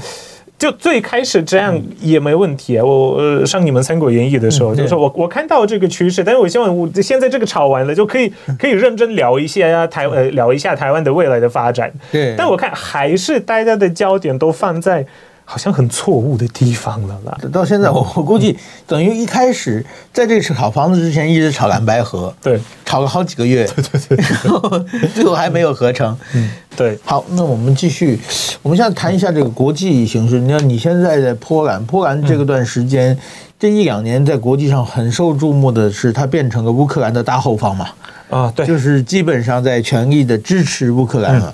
[0.59, 2.85] 就最开始这样也没问题啊。
[2.85, 11.91] 我呃上你们《三国演义》的时候，就是说我我看到这个趋势，但是我希望我现在这个吵完了就可以 可以认真聊一下呀，台呃聊一下台湾的未来的发展。
[12.13, 15.07] 对，但我看还是大家的焦点都放在。
[15.51, 17.37] 好像很错误的地方了啦。
[17.51, 26.17] 到现在，我我估计等于一开始在这个炒房子之前，一直炒蓝白合，对，炒了好几个月，对对对，然后最后还没有合成。
[26.35, 26.97] 嗯，对。
[27.05, 28.17] 好，那我们继续，
[28.63, 30.39] 我们现在谈一下这个国际形势。
[30.39, 33.19] 你看，你现在在波兰，波兰这个段时间，
[33.59, 37.89] 这一两年在国际上很受注目的是，它变成了乌克兰的大后方嘛？
[38.31, 41.53] 啊，对，就是基本上在全力的支持乌克兰了。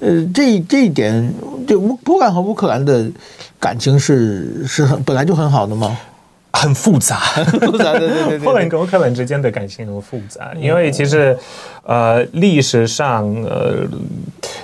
[0.00, 1.32] 呃，这这一点，
[1.66, 3.06] 这乌波兰和乌克兰的
[3.58, 5.96] 感情是是很本来就很好的吗？
[6.52, 7.92] 很复杂， 很复杂。
[7.98, 11.36] 对对对，波兰 跟乌克兰之间的感情很复杂，因为其实
[11.82, 13.86] 呃历史上呃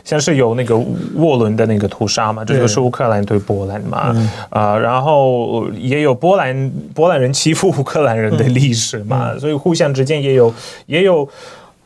[0.03, 0.75] 像是有那个
[1.17, 4.15] 沃伦的那个屠杀嘛，这就是乌克兰对波兰嘛，
[4.49, 10.53] 啊、然后也有波兰波兰人欺负乌克兰人的历史嘛，嗯、所以互相之间也有
[10.87, 11.29] 也有。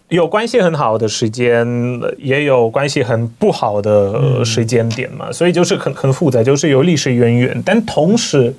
[0.09, 1.66] 有关系很好的时间，
[2.19, 8.55] 也有关系很不好的时间点嘛，所以就是很很复杂，就是有历史渊源，但同时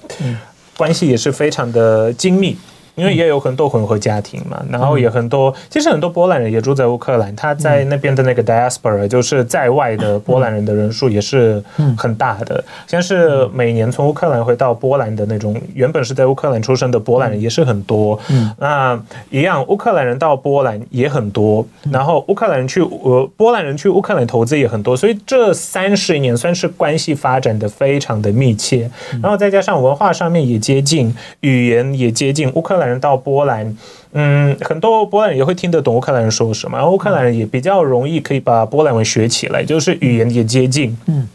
[0.76, 2.58] 关系也是非常的精密。
[2.98, 11.64] 因为也有很多混合家庭嘛，然后也很多，其实很多波兰人也住在乌克兰，他在那边的那个 diaspora，就是在外的波兰人的人数也是
[11.96, 18.20] 很大的，像是每年从乌克兰回到波兰的那种原本是在乌克兰出生的波兰人也是很多，
[18.58, 28.90] 那一样乌克兰人到波兰也很多，然后乌克兰人去呃波兰人去乌克兰投资也很多，所以这三十年算是关系发展的非常的密切，
[29.22, 32.87] 然后再加上文化上面也接近，语言也接近乌克兰。
[32.88, 33.76] 人到波兰，
[34.14, 41.28] 嗯，很多波兰人也会听得懂乌克兰人说什么，然后乌克兰人也比较容易可以把波兰文学起来，就是语言也接近，嗯，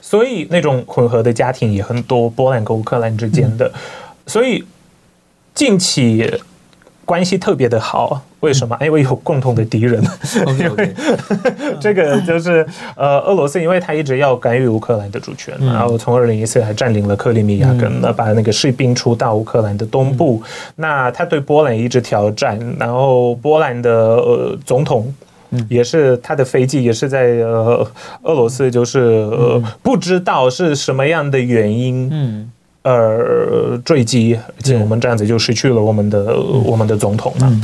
[0.00, 3.72] 所以那种混合的家庭也很多，波兰跟乌克兰之间的，
[4.26, 4.64] 所以
[5.54, 6.30] 近期
[7.10, 8.22] 关系特别的好。
[8.38, 8.78] 为什么？
[8.80, 10.00] 因为有共同的敌人，
[10.60, 10.94] 因为
[11.80, 20.40] 这个就是呃，俄罗斯，因为他一直要干预乌克兰的主权，然后从二零一四还占领了克里米亚，跟那把那个士兵出到乌克兰的东部。
[20.76, 25.12] 那他对波兰一直挑战，然后波兰的呃总统
[25.68, 27.84] 也是他的飞机也是在呃
[28.22, 32.50] 俄罗斯，就是呃不知道是什么样的原因，嗯。
[32.82, 37.60] 呃，坠机，而且我们这样子就失去了我们的、嗯、我们的总统嘛，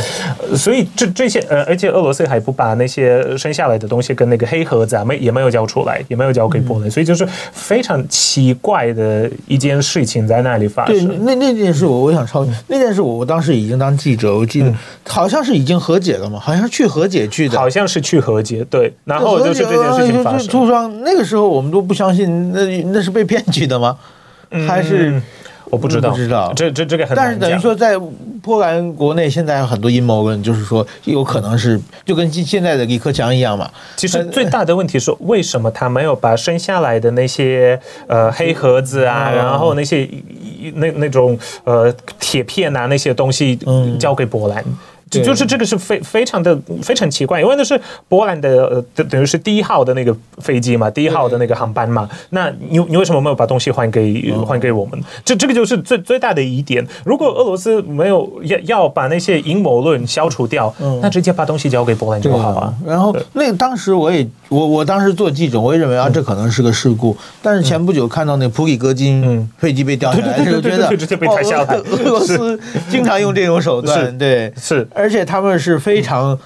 [0.46, 11.08] 嗯、所以这这些呃，而且俄罗斯还不把那些生下来的东西跟那个黑盒子啊没也没有交出来，也没有交给波兰，嗯、所以就是非常奇怪的一件事情在那里发生。
[11.08, 14.70] 对，那那件事我我想超，那件事我我当时已经当记者，我记得
[15.08, 21.02] 好像是已经和解了嘛，好像是去和解去的，好像是去和解，对，然后就是这件事情发生。
[21.02, 23.96] 那个时候我们都不相信，那那是被骗去的吗？
[24.66, 25.10] 还是？
[25.10, 25.22] 嗯
[25.68, 27.40] 我不知道，不知道，这这这个很难讲。
[27.40, 27.98] 但是等于说，在
[28.40, 33.68] 波兰国内现在有很多阴谋论，就是说有可能是就跟现在的李克强一样嘛。
[33.96, 40.08] 其实最大的问题是，为什么他没有把生下来的那些呃黑盒子啊，然后那些
[40.74, 43.58] 那那种呃铁片啊那些东西
[43.98, 44.64] 交给波兰？
[45.08, 55.00] 就就是这个是非非常的非常奇怪，因为那是波兰的呃等等于是第一号的那个飞机嘛，第一号的那个航班嘛，那你你为什么没有把东西还给还给我们？
[55.24, 56.84] 这这个就是最最大的疑点。
[57.04, 62.74] 如果俄罗斯没有要要把那些阴谋论消除掉，那直接把东西交给波兰就好啊。
[62.84, 67.16] 然后那当时我也我我当时做记者，我也认为啊这可能是个事故。
[67.40, 71.76] 但是前不久看到那普里戈金飞机被掉下来，就觉得直接被抬下来。
[71.76, 72.58] 俄罗斯
[72.90, 74.86] 经常用这种手段，对，是。
[74.96, 76.38] 而且他们是非常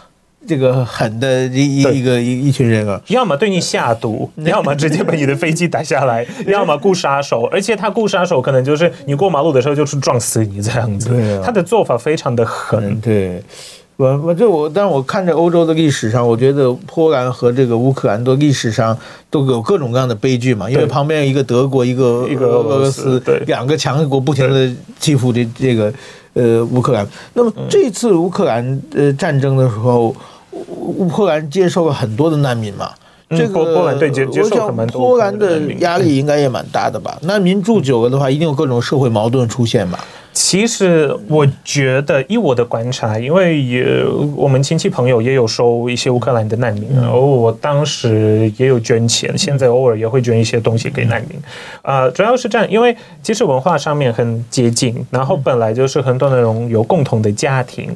[0.46, 11.10] 这个狠的一一个一一群人啊，要么对你下毒， 要么直接把你的飞机打下来， 要么雇杀手，而且他雇杀手可能就是你过马路的时候就是撞死你这样子。
[11.10, 13.00] 对，他的做法非常的狠。
[13.00, 13.42] 对，
[14.00, 18.96] 我我这我，但是我看着欧洲的历史上，我觉得波兰和这个乌克兰都历史上
[19.28, 25.92] 都有各种各样的悲剧嘛，因为旁边一个德国，一个一个俄罗斯，对，两个强国不停的欺负这这个。
[26.32, 27.04] 呃，乌克兰。
[27.34, 30.14] 那么这次乌克兰呃战争的时候，
[30.52, 32.88] 乌克兰接受了很多的难民嘛。
[33.30, 35.08] 这个波兰对接接受很多。
[35.08, 37.18] 波兰的压力应该也蛮大的吧？
[37.22, 39.98] 难民住久了的话，一定有各种社会矛盾出现吧？
[40.32, 44.04] 其实我觉得，以我的观察，因为也
[44.36, 51.36] 我们亲戚朋友也有收一些乌克兰的难民，然后我当时也有捐钱，现在偶尔也会捐一些东西给难民。
[51.82, 57.90] 啊，主要是这样，因为其实文化上面很接近，然后本来就是很多那种有共同的家庭，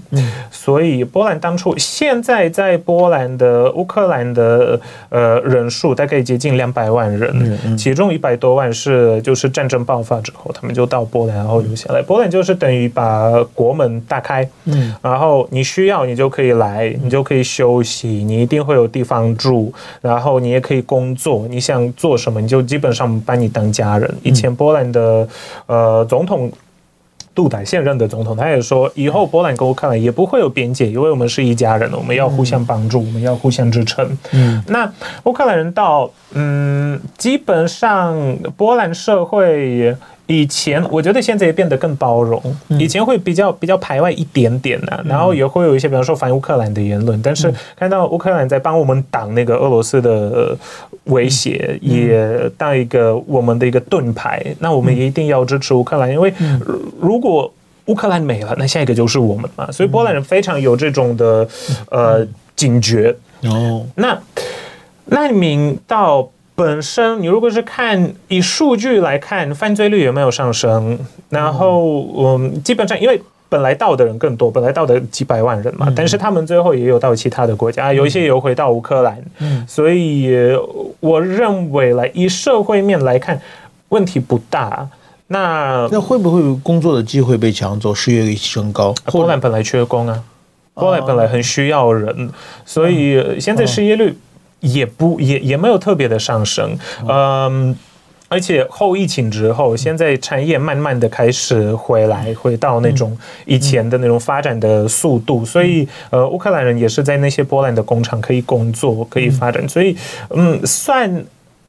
[0.51, 4.79] 所以波兰当初现在在波兰的乌克兰的
[5.09, 12.24] 呃人数大概接近两百万人，其中一百多万是就是战争爆发之后他们就到波兰然后留下来，波兰。
[12.29, 24.13] 就是等于把国门打开，嗯，然后你需要你就可以来，你就可以休息，你一定会有地方住，然后你也可以工作，你想做什么你就基本上把你当家人。
[24.23, 25.29] 以前波兰的
[25.67, 26.51] 呃总统
[27.35, 34.07] 杜达现任的总统他也说，以后波兰跟乌克兰也不会有边界，因为我们是一家人，我们要互相帮助，我们要互相支撑。
[34.33, 34.91] 嗯，那
[35.25, 39.95] 乌克兰人到嗯，基本上波兰社会。
[40.27, 42.43] 以前我觉得现在也变得更包容，
[42.79, 50.57] 以前会比较比较排外一点点的，然后也会有一些比方说反乌克兰的言论，但是看到乌克兰在帮我们挡那个俄罗斯的
[51.05, 56.33] 威胁，也当一个我们的一个盾牌，那我们也一定要支持乌克兰，因为
[56.99, 57.53] 如果
[57.87, 61.47] 乌克兰没了，那下一个就是我们嘛，所以波兰人非常有这种的
[61.91, 63.15] 呃警觉。
[63.43, 64.19] 哦，那
[65.05, 66.31] 难民到。
[66.57, 70.97] 本身，你如果是看以数据来看，犯罪率有没有上升？
[71.29, 79.21] 然后，嗯，基本上因为本来到的人更多，本来到的几百万人嘛，但是他们最后也有到其他的国家，有一些也有回到乌克兰。
[79.41, 80.31] 嗯所以
[81.01, 83.41] 我认为来以社会面来看，
[83.89, 84.89] 问题不大。
[85.27, 88.95] 那那会不会工作的机会被抢走，失业率升高？
[89.07, 90.23] 波兰本来缺工啊，
[90.75, 92.31] 波兰本来很需要人，
[92.65, 94.17] 所以现在失业率。
[94.65, 97.77] 也不也也没有特别的上升，嗯，
[98.29, 109.97] 而且后疫情之后，现在产业慢慢的开始回来，回到那种以前的那种发展的速度，所以呃，乌克兰人也是在那些波兰的工厂可以工作，可以发展，所以
[110.31, 111.25] 嗯，算。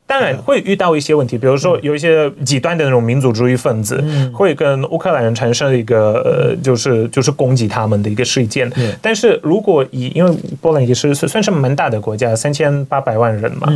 [0.08, 8.72] 当然会遇到一些问题，比如说有一些极端的那种民族主义分子，会跟乌克兰人产生一个呃，就是就是攻击他们的一个事件。
[9.02, 10.32] 但是如果以因为
[10.62, 13.68] 波兰也是算是蛮大的国家，三千八百万人嘛，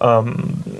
[0.00, 0.36] 嗯，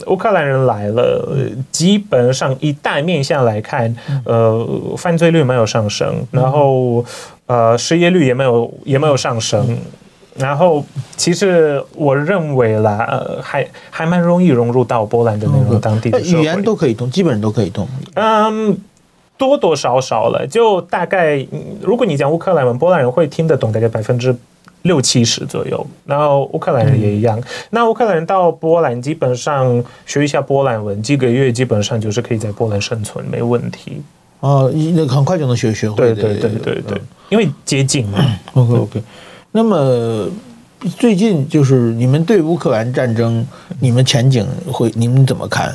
[0.08, 1.38] 乌克兰人来了，
[1.70, 3.94] 基本上以大面向来看，
[4.24, 4.66] 呃，
[4.98, 7.04] 犯罪率没有上升，然后
[7.46, 9.78] 呃，失业率也没有也没有上升。
[10.38, 10.84] 然后，
[11.16, 17.88] 其实我认为啦，呃，还还蛮容易融入到波兰的那种当地的语言都可以通，基本上都可以通。
[18.14, 18.76] 嗯，
[19.38, 21.46] 多多少少了，就大概，
[21.80, 24.36] 如果你讲乌克兰文，波兰人会听得懂，大概百分之
[24.82, 25.86] 六七十左右。
[26.04, 27.38] 然后乌克兰人也一样。
[27.40, 34.02] 嗯、那乌克兰人到波兰，基本上学一下波兰文，几个月基本上就是可以在波兰生存，没问题。
[34.40, 35.96] 哦，那很快就能学学会。
[35.96, 38.18] 对对对对对，嗯、因为接近嘛。
[38.52, 39.02] OK OK。
[39.56, 40.28] 那么
[40.98, 43.42] 最近就是你们对乌克兰战争，
[43.80, 45.74] 你们前景会你们怎么看？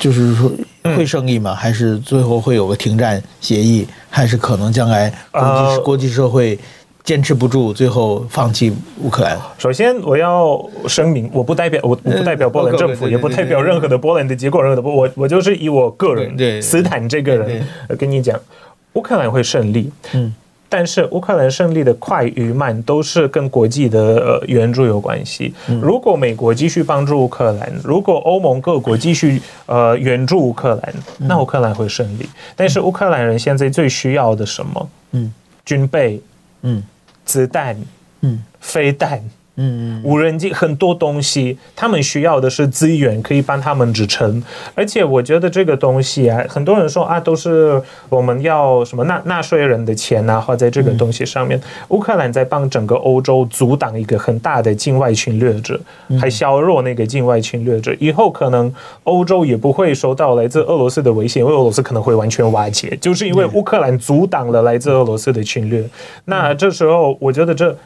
[0.00, 0.50] 就是说
[0.96, 1.54] 会胜利吗？
[1.54, 3.86] 还是最后会有个停战协议？
[4.08, 6.58] 还是可能将来国际国际社会
[7.04, 9.38] 坚持不住，最后放弃乌克兰？
[9.58, 17.62] 首先，我要声明，我不代表我我不代表波兰政府，也不代表任何的波兰的结果，任何的波，我我就是以我个人斯坦这个人
[17.98, 18.40] 跟你讲，
[18.94, 19.92] 乌克兰会胜利。
[20.14, 20.34] 嗯。
[20.68, 25.54] 但是乌克兰胜利的快与慢都是跟国际的呃援助有关系。
[25.80, 32.28] 如果美国继续帮助乌克兰，如果欧盟各国继续呃援助乌克兰，那乌克兰会胜利。
[32.54, 34.90] 但是乌克兰人现在最需要的什么？
[35.12, 35.32] 嗯，
[35.64, 36.20] 军备，
[36.62, 36.82] 嗯，
[37.24, 37.76] 子弹，
[38.20, 39.22] 嗯，飞弹。
[39.60, 44.40] 嗯，无人机很多东西，他们需要的是资源，可以帮他们支撑。
[44.76, 51.60] 而且我觉得这个东西啊，很多人说啊，都是我们要什么纳纳税人的钱啊，花在这个东西上面。
[51.88, 55.80] 乌克兰在帮整个欧洲阻挡一个很大的境外侵略者，
[56.20, 57.92] 还削弱那个境外侵略者。
[57.98, 65.84] 以后可能欧洲也不会受到来自俄罗斯的威胁，因为俄罗斯可能会完全瓦解，就是因为乌克兰阻挡了来自俄罗斯的侵略。
[66.26, 67.76] 那这时候，我觉得这。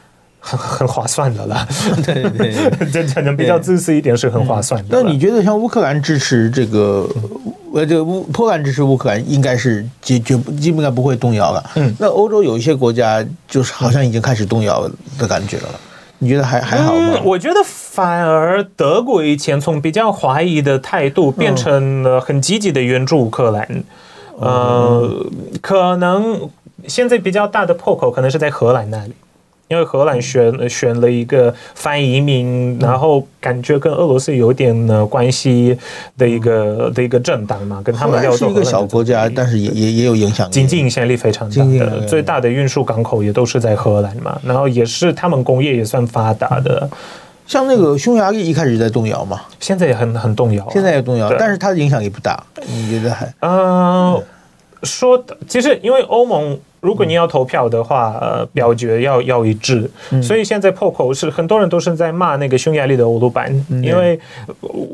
[0.45, 1.65] 很很划算的了，
[2.05, 2.53] 对对对，
[2.91, 5.01] 这可能比较自私一点，是很划算的。
[5.01, 7.07] 那你觉得像乌克兰支持这个，
[7.73, 11.63] 呃，这个乌波兰支持乌克兰，应该是绝绝基本上不会动摇了。
[11.75, 14.85] 嗯，那欧洲有一些国家就是好像已经开始动摇
[15.17, 15.69] 的感觉了，
[16.19, 17.21] 你觉得还还好吗？
[17.23, 23.83] 我觉得反而德国以前从比较怀疑的态度变成了很积极的援助乌克兰，
[24.37, 25.25] 呃，
[25.61, 26.49] 可能
[26.85, 29.13] 现在比较大的破口可能是在荷兰那里。
[29.73, 35.75] 因为荷兰选选了一个反移民，然后感觉跟俄罗斯有点呢关系
[36.15, 38.49] 的一个的一个政党嘛，跟他们要做。
[38.49, 46.87] 是一个小国家，但是也也也有影响力，经济影响力非常大的，最大的运输港口也都是在荷兰嘛，然后也是他们工业也算发达的。
[47.47, 53.33] 像那个匈牙利一开始在动摇嘛，现在也很很动摇，现在也动摇，但是它的影响也不大，你觉得还？
[53.39, 54.21] 嗯，
[54.83, 56.59] 说的其实因为欧盟。
[56.83, 59.89] 如果你要投票的话，呃，表决要要一致，
[60.21, 63.49] 所以现在破口是很多人都是在骂那个匈牙利的欧鲁班，
[63.81, 64.19] 因为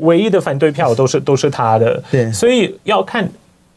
[0.02, 3.28] 唯一的反对票都是都是他的，对，所以要看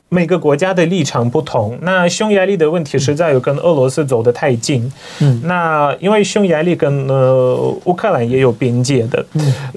[0.09, 1.75] 每个国家的立场不同。
[1.81, 9.25] 那匈牙利的问题实在有跟俄罗斯走得太近，嗯，那因为匈牙利跟呃乌克兰也有边界的，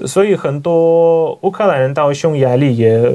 [0.05, 3.11] 所以很多乌克兰人到匈牙利也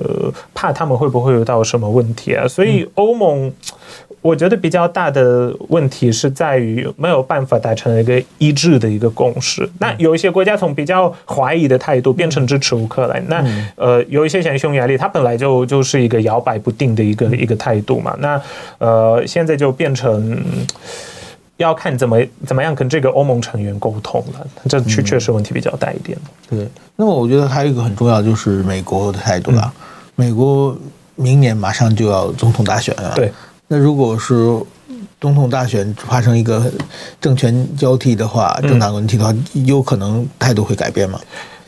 [0.52, 3.52] 怕他们会不会有到什么问题啊，所以欧盟。
[4.22, 9.68] 我觉得比较大的问题是在于没有办法达成一个一致的一个共识。
[9.80, 13.20] 那有一些国家从比较怀疑的态度变成支持乌克兰。
[13.26, 13.44] 那
[13.74, 18.16] 呃，有一些像匈牙利，它本来就就是一个摇摆不定的一个一个态度嘛。
[18.20, 18.40] 那
[18.78, 20.40] 呃，现在就变成
[21.56, 22.16] 要看怎么
[22.46, 24.46] 怎么样跟这个欧盟成员沟通了。
[24.68, 26.16] 这确确实问题比较大一点。
[26.48, 26.68] 对。
[26.94, 29.72] 那么我觉得还有一个很重要就是美国的态度了。
[30.14, 30.78] 美国
[31.16, 33.14] 明年马上就要总统大选了。
[33.16, 33.32] 对。
[33.72, 34.34] 那如果是
[35.18, 36.70] 总统大选发生一个
[37.18, 41.18] 政权交替的话，政党问题的话，有可能态度会改变吗？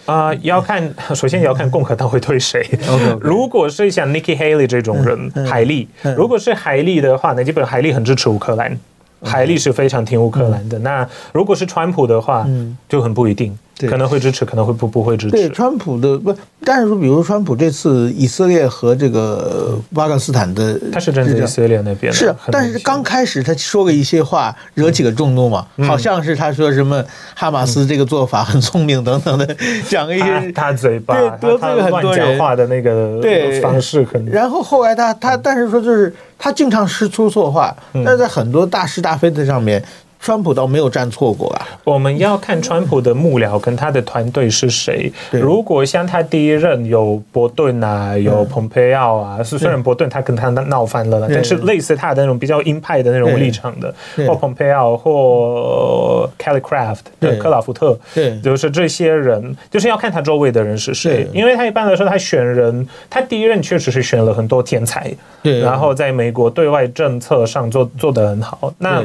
[0.04, 2.62] 啊、呃，要看， 首先也要看共和党会推谁。
[2.84, 3.18] Okay, okay.
[3.20, 8.78] 如果是像 Nikki Haley 这种人，海莉，如果是海利的话，那基本上海利很支持乌克兰，
[9.22, 10.78] 海利是非常挺乌克兰的。
[10.80, 12.46] 嗯、那如果是川普的话，
[12.86, 13.58] 就很不一定。
[13.76, 15.32] 对可能会支持，可能会不不会支持。
[15.32, 22.16] 对川普的不，但是说，比如川普这次以色列和这个巴勒斯坦的，他是站在以色列那边的。
[22.16, 27.04] 是，但是刚开始他说了一些话，惹起了众怒嘛，嗯、好像是他说什么
[27.34, 29.56] 哈马斯这个做法很聪明等等的，
[29.88, 34.32] 讲一些他，他嘴巴对得罪了很多人讲话的那个对方式可能。
[34.32, 39.82] 然后后来他他，但是说就是他经常是出错话，但是在很多大是大非的上面。
[40.24, 41.68] 川普倒没有站错过啊。
[41.84, 45.12] 我们要看川普的幕僚跟他的团队是谁。
[45.30, 53.94] 如果像他第一任有伯顿啊，有蓬佩奥啊，是虽然伯顿他跟他闹翻了，但是类似他的那种比较鹰派的那种立场的，
[54.26, 61.28] 或蓬佩奥或 Kelly Craft 对，克拉夫特，对，就是这些人，就是要看他周围的人是谁。
[61.34, 65.12] 因为他一般来说他选人，他第一任确实是选了很多天才，
[65.42, 68.72] 对，然后在美国对外政策上做做得很好。
[68.78, 69.02] 那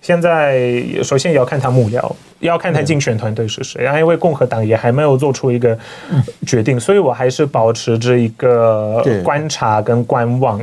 [0.00, 3.82] 现在首先也要看他幕僚，要看他竞选团队是谁。
[3.82, 5.78] 然后因为共和党也还没有做出一个
[6.46, 10.60] 决定，所以我还是保持着一个观察跟观望，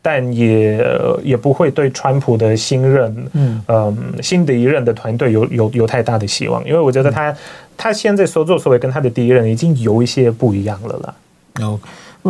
[0.00, 0.84] 但也
[1.22, 7.34] 也不会对川普的新任，嗯，新的一任的团队有有有太大的希望，因为我觉得他
[7.76, 11.14] 他现在所作所为跟他的第一任已经有一些不一样了啦。
[11.60, 11.78] 哦，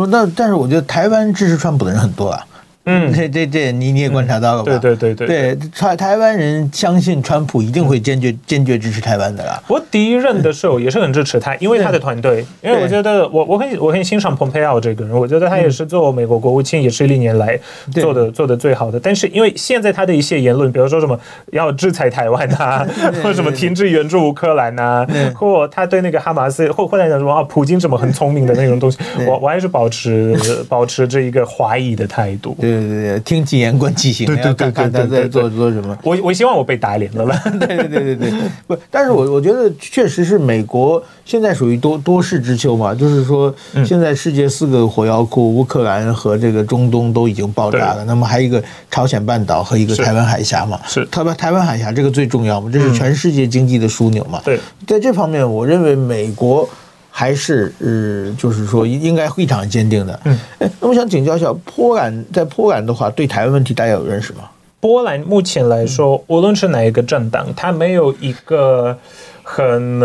[0.07, 2.45] 那但是我觉得台湾支持川普的人很多啊。
[2.85, 4.77] 嗯， 这这这你你也观察到了吧？
[4.77, 9.61] 对对对对对，台台湾人相信川普一定会坚决坚决支持台湾的啦。
[9.67, 17.57] 我第一任的时候也是很支持他，因为他的团队，因为我觉得我我很我很欣赏蓬佩奥这个人，我觉得他也是做美国国务卿也是历年来
[17.93, 18.99] 做的做的最好的。
[18.99, 21.17] 但是因为现在他的一些言论，比如说什么
[21.51, 22.85] 要制裁台湾啊，
[23.23, 30.35] 或者什么停止援助乌克兰啊，或他对那个哈马斯或或者讲什么啊，普京什么很聪明的那种东西，我我还是保持
[30.67, 32.57] 保持这一个怀疑的态度。
[32.59, 35.97] 对对对对，听其言观其行，对对对，看看他在做做什么。
[36.03, 37.41] 我我希望我被打脸了 吧？
[37.59, 38.31] 对对对对对，
[38.67, 43.53] 不，但是我我觉得确实是美国现在属于多多事之秋嘛，就是说
[43.85, 54.41] 现在世界四个火药库，乌克兰和这个中东都已经爆炸了，那么还有一个朝鲜半岛和一个台湾海峡嘛，是台湾台湾海峡这个最重要嘛，这是全世界经济的枢纽嘛。
[54.43, 56.69] 对，在这方面，我认为美国。
[57.15, 60.19] 还是呃，就是说应该非常坚定的。
[60.25, 64.49] 嗯，哎，那我想请教一下，波兰在波兰的话，对台湾问题大家有认识吗？
[64.79, 68.97] 波兰目前来说，无论是哪一个政党，它没有一个
[69.43, 70.01] 很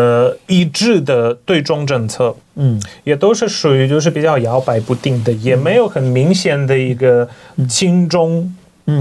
[0.47, 2.37] 一致的对中政策。
[2.57, 7.27] 嗯，也都是属于就是比较摇摆不定的，也没有很明显的一个
[7.67, 8.55] 亲中。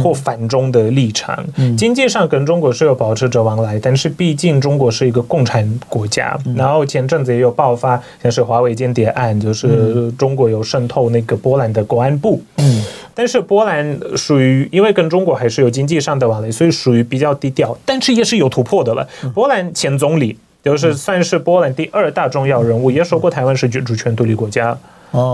[0.04, 1.46] 或反中的立场，
[1.78, 6.38] 经济上跟中国是有保持着往来，但是毕竟中国是一个共产国家。
[6.56, 12.42] 然后前阵子也有爆发，像是华为间谍案，就是中国有渗透那个波兰的国安部。
[12.58, 12.84] 嗯，
[13.14, 19.08] 但是波兰属于因为跟中国还是有经济上的往来，所以属于比较低调，但是也是有突破的了。
[19.34, 24.78] 波兰前总理就是算是波兰第二大重要人物，也说过台湾是主权独立国家。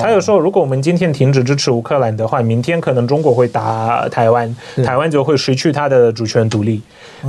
[0.02, 4.56] 他有说，如果我们今天停止支持乌克兰的话，明天可能中国会打台湾，
[4.86, 6.82] 台湾就会失去它的主权独立。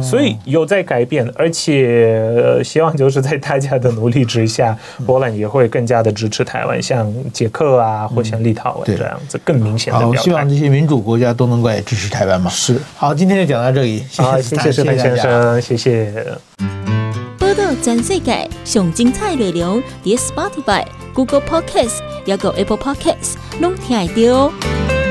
[0.02, 4.76] 所以有在改变，而且希望就是在大家的努力之下，
[5.06, 10.16] 波兰也会更加的支持台湾，像捷克啊，或像立陶宛这样子更明显的表态。
[10.20, 12.50] 希望这些民主国家都能够也支持台湾嘛。
[12.50, 12.76] 是。
[12.96, 14.04] 好，今天就讲到这里。
[14.10, 16.12] 谢，谢谢谢范先生，谢谢。
[17.56, 20.84] 报道全世界上精彩内容，伫 Spotify。
[21.14, 25.03] Google Podcast，还有 Apple Podcast，拢听得到。